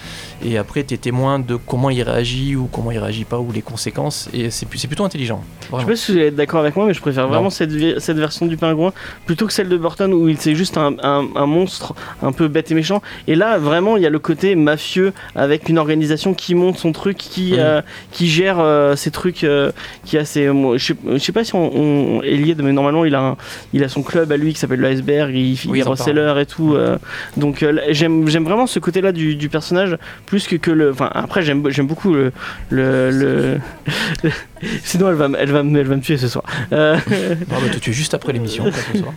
[0.45, 3.51] et après tu es témoin de comment il réagit ou comment il réagit pas ou
[3.51, 5.43] les conséquences, et c'est plutôt intelligent.
[5.73, 7.71] Je sais pas si vous allez être d'accord avec moi, mais je préfère vraiment cette
[7.73, 8.93] version du pingouin
[9.27, 12.49] plutôt que celle de Burton où il c'est juste un, un- un monstre un peu
[12.49, 13.01] bête et méchant.
[13.29, 16.93] Et là, vraiment, il y a le côté mafieux avec une organisation qui monte son
[16.93, 17.59] truc, qui, Mhm.
[17.61, 19.71] euh, qui gère euh, ses trucs, euh,
[20.05, 20.49] qui a ses.
[20.49, 21.71] moi, je, sais, je sais pas si on,
[22.19, 23.37] on est lié, mais normalement, il a, un-
[23.73, 26.77] il a son club à lui qui s'appelle l'iceberg, il, il est reseller et tout.
[27.37, 29.97] donc j'aime j'aime vraiment ce côté-là du, du personnage
[30.27, 30.91] plus que, que le.
[30.91, 32.33] Enfin, après, j'aime j'aime beaucoup le.
[32.71, 33.59] le, le-
[34.85, 36.45] Sinon, elle va, me- elle, va, elle va me tuer ce soir.
[36.73, 37.11] Euh, Ah
[37.51, 39.12] bah, toi, tu es juste après l'émission, quoi, ce soir.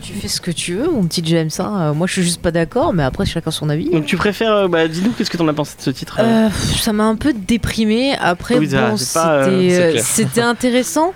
[0.00, 1.50] Tu fais ce que tu veux, mon petit James.
[1.58, 1.78] hein.
[1.80, 3.90] Euh, moi, je suis juste pas d'accord, mais après, chacun son avis.
[3.90, 4.52] donc, tu préfères.
[4.52, 7.16] euh, Bah, dis-nous, qu'est-ce que t'en as pensé de ce titre euh ça m'a un
[7.16, 8.14] peu déprimé.
[8.20, 11.12] Après, Oui, bon, c'était euh, intéressant.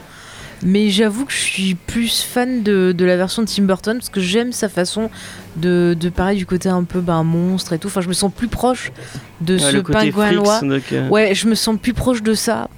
[0.62, 4.08] Mais j'avoue que je suis plus fan de, de la version de Tim Burton parce
[4.08, 5.10] que j'aime sa façon
[5.56, 7.88] de, de parler du côté un peu ben, monstre et tout.
[7.88, 8.90] Enfin, je me sens plus proche
[9.42, 10.60] de Ouais, ce pingouin
[11.10, 12.70] Ouais, je me sens plus proche de ça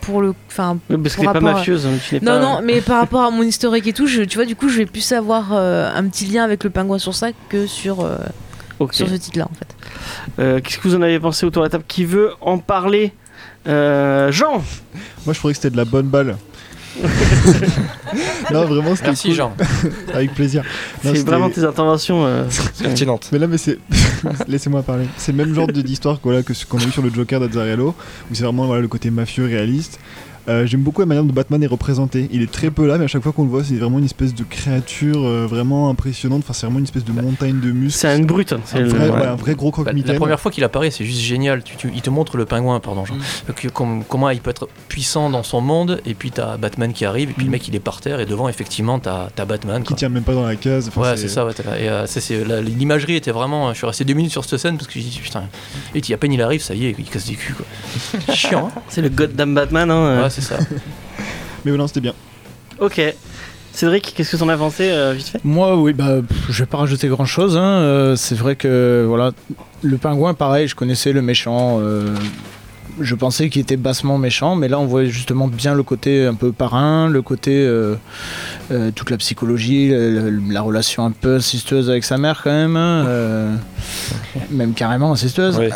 [0.00, 0.34] pour le.
[0.48, 2.40] Enfin, parce que pour t'es pas mafieuse, hein, tu n'es non, pas.
[2.40, 4.78] non, mais par rapport à mon historique et tout, je, tu vois, du coup, je
[4.78, 8.16] vais plus avoir euh, un petit lien avec le pingouin sur ça que sur, euh,
[8.90, 9.76] sur ce titre-là, en fait.
[10.38, 11.84] Euh, Qu'est-ce que vous en avez pensé autour de la table?
[11.86, 13.12] Qui veut en parler?
[13.68, 14.62] Euh, Jean
[15.26, 16.36] Moi je trouvais que c'était de la bonne balle.
[18.52, 19.36] Non vraiment c'était Merci cool.
[19.36, 19.52] Jean.
[20.14, 20.62] Avec plaisir.
[21.04, 22.24] Non, C'est vraiment tes interventions.
[22.26, 22.44] euh,
[22.82, 23.28] Pertinente.
[23.32, 23.78] Mais là, mais c'est.
[24.48, 25.06] Laissez-moi parler.
[25.16, 27.40] C'est le même genre de- d'histoire voilà, que ce qu'on a vu sur le Joker
[27.40, 27.88] d'Azzarello,
[28.30, 29.98] où c'est vraiment voilà, le côté mafieux, réaliste.
[30.48, 32.28] Euh, J'aime beaucoup la manière dont Batman est représenté.
[32.32, 34.04] Il est très peu là, mais à chaque fois qu'on le voit, c'est vraiment une
[34.04, 36.42] espèce de créature euh, vraiment impressionnante.
[36.44, 37.98] Enfin, c'est vraiment une espèce de montagne de muscles.
[38.00, 38.52] C'est une brute.
[38.52, 40.12] hein, c'est un le- vrai, ouais, un vrai gros Bah, croque-mitaine.
[40.12, 41.62] la première fois qu'il apparaît, c'est juste génial.
[41.62, 43.14] Tu- tu- il te montre le pingouin, pardon, Jean.
[43.16, 43.52] Mm.
[43.54, 47.04] Que- com- comment il peut être puissant dans son monde, et puis t'as Batman qui
[47.04, 47.46] arrive, et puis Mm.
[47.46, 49.82] le mec il est par terre, et devant, effectivement, t'as as Batman.
[49.82, 49.96] Qui quoi.
[49.96, 50.88] tient même pas dans la case.
[50.88, 51.44] Enfin, Ouais, c'est ça.
[51.46, 52.06] Ouais, euh,
[52.62, 53.72] l'imagerie était vraiment.
[53.72, 55.44] Je suis resté deux minutes sur cette scène parce que j'ai dit putain.
[55.94, 57.66] Et à peine il arrive, ça y est, il casse des culs quoi.
[58.34, 58.70] Chiant.
[58.74, 59.90] hein C'est le goddamn Batman.
[59.90, 60.22] Hein, euh.
[60.24, 60.58] ouais, c'est ça.
[61.64, 62.14] Mais voilà, c'était bien.
[62.78, 63.00] Ok.
[63.72, 65.40] Cédric, qu'est-ce que t'en as pensé euh, vite fait?
[65.44, 67.58] Moi, oui, bah, pff, je vais pas rajouter grand chose.
[68.18, 69.30] c'est vrai que voilà,
[69.82, 71.78] le pingouin, pareil, je connaissais le méchant.
[71.80, 72.14] euh,
[73.00, 76.34] je pensais qu'il était bassement méchant, mais là, on voit justement bien le côté un
[76.34, 77.94] peu parrain, le côté euh,
[78.70, 82.50] euh, toute la psychologie, la, la- la relation un peu incestueuse avec sa mère quand
[82.50, 83.54] même, hein, euh,
[84.50, 85.58] même carrément incestueuse.
[85.58, 85.68] Oui.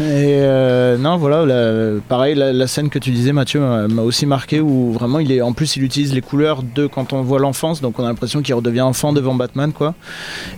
[0.06, 4.60] Et non, voilà, la- pareil, la, la scène que tu disais, Mathieu, m'a aussi marqué
[4.60, 7.80] où vraiment, il est, en plus, il utilise les couleurs de quand on voit l'enfance,
[7.80, 9.94] donc on a l'impression qu'il redevient enfant devant Batman, quoi.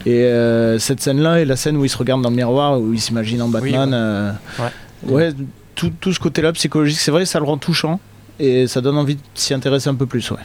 [0.07, 0.31] Et
[0.79, 3.43] cette scène-là et la scène où il se regarde dans le miroir, où il s'imagine
[3.43, 4.35] en Batman,
[5.07, 5.33] ouais,
[6.01, 8.01] tout, ce côté-là psychologique, c'est vrai, ça le rend touchant.
[8.41, 10.39] Et ça donne envie de s'y intéresser un peu plus, ouais.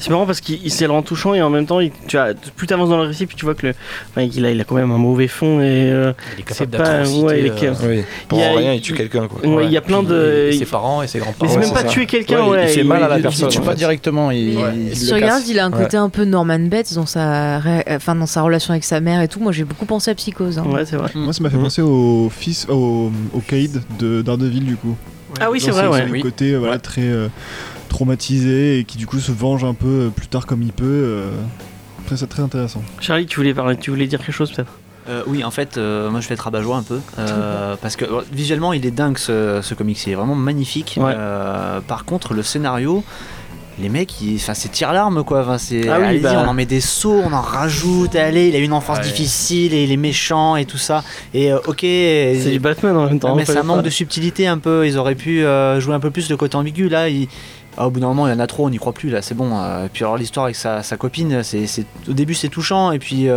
[0.00, 2.16] C'est marrant parce qu'il il- c'est le rend touchant et en même temps, il- tu
[2.18, 3.74] as, plus t'avances dans le récit, plus tu vois que le,
[4.10, 6.70] enfin, il, a, il a quand même un mauvais fond et euh, Il est c'est
[6.70, 7.08] capable pas.
[7.08, 8.04] Ouais, il est euh, Oui.
[8.28, 9.48] Pour Il a- rien, il tue quelqu'un quoi.
[9.48, 10.48] ouais, il y a plein puis de.
[10.50, 11.50] il- il- Ses parents et ses Mais grands-parents.
[11.52, 12.64] c'est Ouais, même c'est pas tuer quelqu'un, Ouais, ouais.
[12.64, 14.62] il fait mal à la il- personne, Il tue en pas directement, il, Ouais.
[14.90, 15.48] il Sur le Garth, casse.
[15.48, 15.82] il a un Ouais.
[15.84, 19.20] côté un peu Norman Bates dans sa, ré- enfin, dans sa relation avec sa mère
[19.22, 19.40] et tout.
[19.40, 20.58] Moi, j'ai beaucoup pensé à Psychose.
[20.58, 20.64] hein.
[20.70, 21.10] Ouais, c'est vrai.
[21.14, 21.62] Moi, ça m'a fait Mhm.
[21.64, 24.96] penser au fils, au, au Caïd de Daredevil, du coup.
[25.40, 26.20] Ah oui, c'est vrai, ouais.
[26.20, 27.28] côté voilà, très euh,
[27.88, 30.84] traumatisé et qui, du coup, se venge un peu euh, plus tard comme il peut.
[30.86, 31.30] euh.
[32.00, 32.82] Après, c'est très intéressant.
[33.00, 34.72] Charlie, tu voulais parler, tu voulais dire quelque chose peut-être?
[35.10, 37.00] Euh, oui, en fait, euh, moi je vais être rabat-joie un peu.
[37.18, 39.98] euh, parce que visuellement, il est dingue ce, ce comics.
[40.06, 40.98] Il est vraiment magnifique.
[41.00, 41.12] Ouais.
[41.16, 43.02] Euh, par contre, le scénario.
[43.80, 45.42] Les mecs, ils- enfin, c'est tire-larme quoi.
[45.42, 46.42] Enfin, c'est, Ah oui, bah.
[46.44, 48.16] on en met des sauts, on en rajoute.
[48.16, 49.04] Allez, il a une enfance Ouais.
[49.04, 51.04] difficile et il est méchant et tout ça.
[51.32, 53.36] Et euh, ok, C'est du Batman en même temps.
[53.36, 54.84] mais ça manque de subtilité un peu.
[54.86, 56.88] Ils auraient pu euh, jouer un peu plus le côté ambigu.
[56.88, 57.08] Là,
[57.78, 59.08] ah, au bout d'un moment, il y en a trop, on n'y croit plus.
[59.10, 59.56] Là, c'est bon.
[59.58, 62.98] euh, et puis alors l'histoire avec sa, copine, c'est, c'est- au début c'est touchant et
[62.98, 63.28] puis.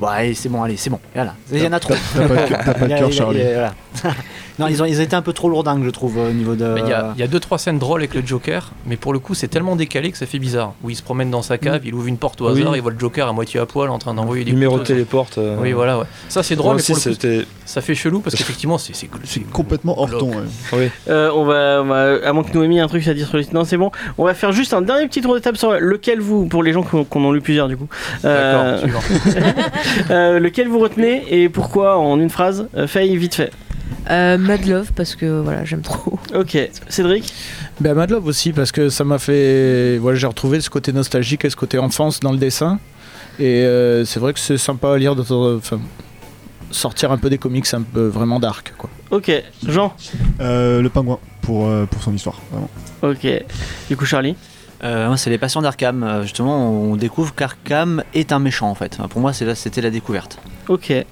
[0.00, 1.00] Bon, allez, c'est bon, allez, c'est bon.
[1.14, 1.34] Voilà.
[1.52, 1.94] Il y en a trop.
[2.14, 2.28] T'as
[2.74, 3.40] pas de cœur- Charlie.
[3.42, 3.74] voilà.
[4.60, 6.76] non, ils ont, ils été un peu trop lourdingues, je trouve, au niveau de.
[6.78, 9.12] Il y, a, il y a deux trois scènes drôles avec le Joker, mais pour
[9.12, 10.74] le coup c'est tellement décalé que ça fait bizarre.
[10.84, 12.60] Où il se promène dans sa cave, il ouvre une porte au Oui.
[12.60, 14.84] hasard, il voit le Joker à moitié à poil en train d'envoyer des Numéro de
[14.84, 15.38] téléporte.
[15.38, 16.04] euh, Oui voilà ouais.
[16.28, 19.40] Ça c'est drôle, mais pour le coup, ça fait chelou parce qu'effectivement c'est c'est C'est
[19.50, 20.30] complètement hors ton.
[20.74, 20.92] ouais.
[21.08, 23.36] Euh, on, va, on va- à moins que Noémie ait un truc à dire sur
[23.38, 23.46] les.
[23.52, 23.90] Non, c'est bon.
[24.16, 26.72] On va faire juste un dernier petit tour de table sur lequel vous, pour les
[26.72, 27.88] gens qui en ont lu plusieurs du coup,
[28.24, 29.02] euh, D'accord.
[30.10, 33.52] euh, lequel vous retenez et pourquoi en une phrase euh, Faye, vite fait.
[34.10, 36.18] Euh, Mad Love, parce que voilà, j'aime trop.
[36.34, 36.56] Ok,
[36.88, 37.32] Cédric
[37.80, 39.98] Ben, Mad Love aussi, parce que ça m'a fait.
[39.98, 42.78] Voilà, j'ai retrouvé ce côté nostalgique et ce côté enfance dans le dessin.
[43.38, 45.22] Et euh, c'est vrai que c'est sympa à lire, de
[45.56, 45.78] enfin,
[46.70, 48.74] sortir un peu des comics un peu vraiment dark.
[48.76, 48.90] Quoi.
[49.10, 49.30] Ok,
[49.66, 49.94] Jean
[50.40, 52.70] Euh, le pingouin, pour, euh, pour son histoire, vraiment.
[53.02, 53.26] Ok.
[53.88, 54.36] Du coup, Charlie
[54.84, 56.02] Euh, c'est les passions d'Arkham.
[56.02, 58.98] Euh, justement, on découvre qu'Arkham est un méchant en fait.
[59.10, 60.38] Pour moi, c'était la découverte.
[60.68, 60.90] Ok.
[60.90, 61.06] Et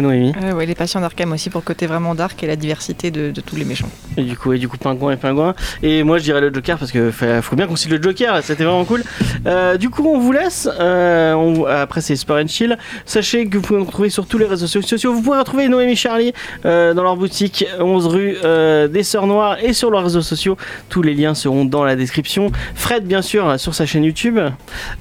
[0.00, 3.10] Noémie Euh, ouais, les patients d'Arkham aussi pour le côté vraiment dark et la diversité
[3.10, 3.88] de, de tous les méchants.
[4.16, 5.54] Et du coup, et du coup, pingouin et pingouin.
[5.82, 8.42] Et moi, je dirais le Joker parce que faut, faut bien qu'on cite le Joker.
[8.42, 9.02] C'était vraiment cool.
[9.46, 10.68] Euh, du coup, on vous laisse.
[10.78, 12.76] Euh, on- après, c'est Sport and Chill.
[13.06, 15.12] Sachez que vous pouvez nous retrouver sur tous les réseaux sociaux.
[15.14, 16.32] Vous pouvez retrouver Noémie Charlie
[16.64, 20.56] euh, dans leur boutique 11 rue euh, des Sœurs Noires et sur leurs réseaux sociaux.
[20.88, 22.50] Tous les liens seront dans la description.
[22.74, 24.38] Fred, bien sûr, sur sa chaîne YouTube.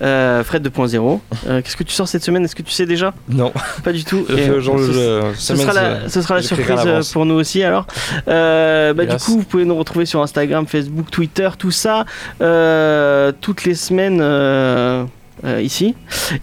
[0.01, 1.19] Euh, Fred 2.0.
[1.47, 2.43] Euh, Qu'est-ce que tu sors cette semaine?
[2.45, 3.13] Est-ce que tu sais déjà?
[3.29, 3.51] Non.
[3.83, 4.25] Pas du tout.
[4.29, 7.11] Et, euh, genre, ce- sera, la, ce sera surprise euh, l'avance.
[7.11, 7.85] pour nous aussi alors.
[8.27, 12.05] Euh, bah, du coup, vous pouvez nous retrouver sur Instagram, Facebook, Twitter, tout ça,
[12.41, 14.19] euh, toutes les semaines.
[14.21, 15.03] euh,
[15.45, 15.93] euh, ici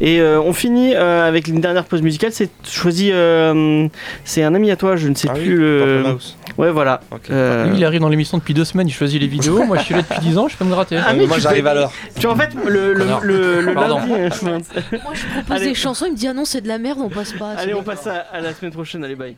[0.00, 3.88] et euh, on finit euh, avec une dernière pause musicale c'est choisi euh,
[4.24, 6.36] c'est un ami à toi je ne sais Ah oui, plus le Purple Mouse.
[6.58, 7.30] Ouais voilà Ok.
[7.30, 9.82] Euh, Lui il arrive dans l'émission depuis deux semaines, il choisit les vidéos, moi je
[9.84, 10.96] suis là depuis 10 ans, je peux me gratter.
[10.98, 11.92] Ah, Euh, mais moi tu j'arrive fais- à l'heure.
[12.16, 14.60] tu vois, en fait le, le, le, le lundi euh, Moi,
[15.14, 15.66] je propose Allez.
[15.66, 17.50] des chansons, il me dit ah non, c'est de la merde, on passe pas.
[17.56, 19.36] allez on passe à, à la semaine prochaine allez bye